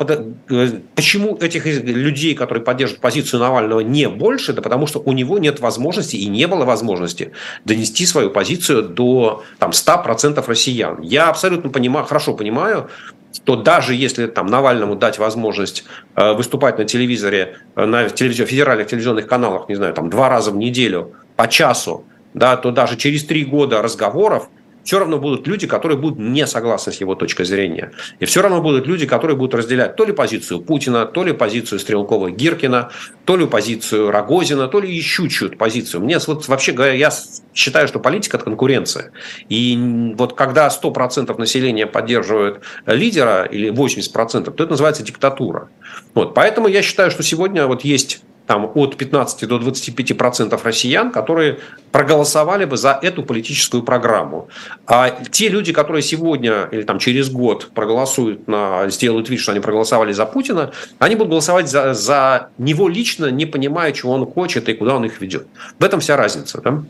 [0.50, 5.38] Э, почему этих людей, которые поддерживают позицию Навального, не больше, да потому что у него
[5.40, 7.32] нет возможности и не было возможности
[7.66, 11.02] донести свою позицию до там, 100% россиян.
[11.02, 12.90] Я абсолютно понимаю, хорошо понимаю,
[13.34, 15.84] что даже если там Навальному дать возможность
[16.16, 20.52] э, выступать на телевизоре, э, на телевизор, федеральных телевизионных каналах, не знаю, там два раза
[20.52, 24.50] в неделю по часу, да, то даже через три года разговоров
[24.84, 27.92] все равно будут люди, которые будут не согласны с его точкой зрения.
[28.20, 31.80] И все равно будут люди, которые будут разделять то ли позицию Путина, то ли позицию
[31.80, 32.90] Стрелкова-Гиркина,
[33.26, 36.02] то ли позицию Рогозина, то ли еще чью-то позицию.
[36.02, 37.12] Мне вот вообще говоря, я
[37.54, 39.12] считаю, что политика– это конкуренция.
[39.50, 45.70] И вот когда 100% населения поддерживают лидера или 80%, то это называется диктатура.
[46.14, 51.12] Вот, поэтому я считаю, что сегодня вот есть там, от 15 до 25 процентов россиян,
[51.12, 51.60] которые
[51.92, 54.48] проголосовали бы за эту политическую программу.
[54.86, 59.62] А те люди, которые сегодня или там, через год проголосуют, на, сделают вид, что они
[59.62, 64.68] проголосовали за Путина, они будут голосовать за, за него лично, не понимая, чего он хочет
[64.70, 65.48] и куда он их ведет.
[65.80, 66.62] В этом вся разница.
[66.62, 66.84] Да?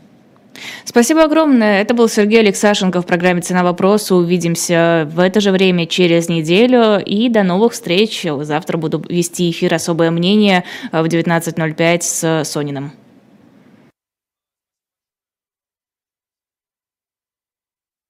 [0.84, 1.80] Спасибо огромное.
[1.82, 4.14] Это был Сергей Алексашенко в программе «Цена вопроса».
[4.14, 7.02] Увидимся в это же время через неделю.
[7.04, 8.24] И до новых встреч.
[8.40, 12.92] Завтра буду вести эфир «Особое мнение» в 19.05 с Сониным.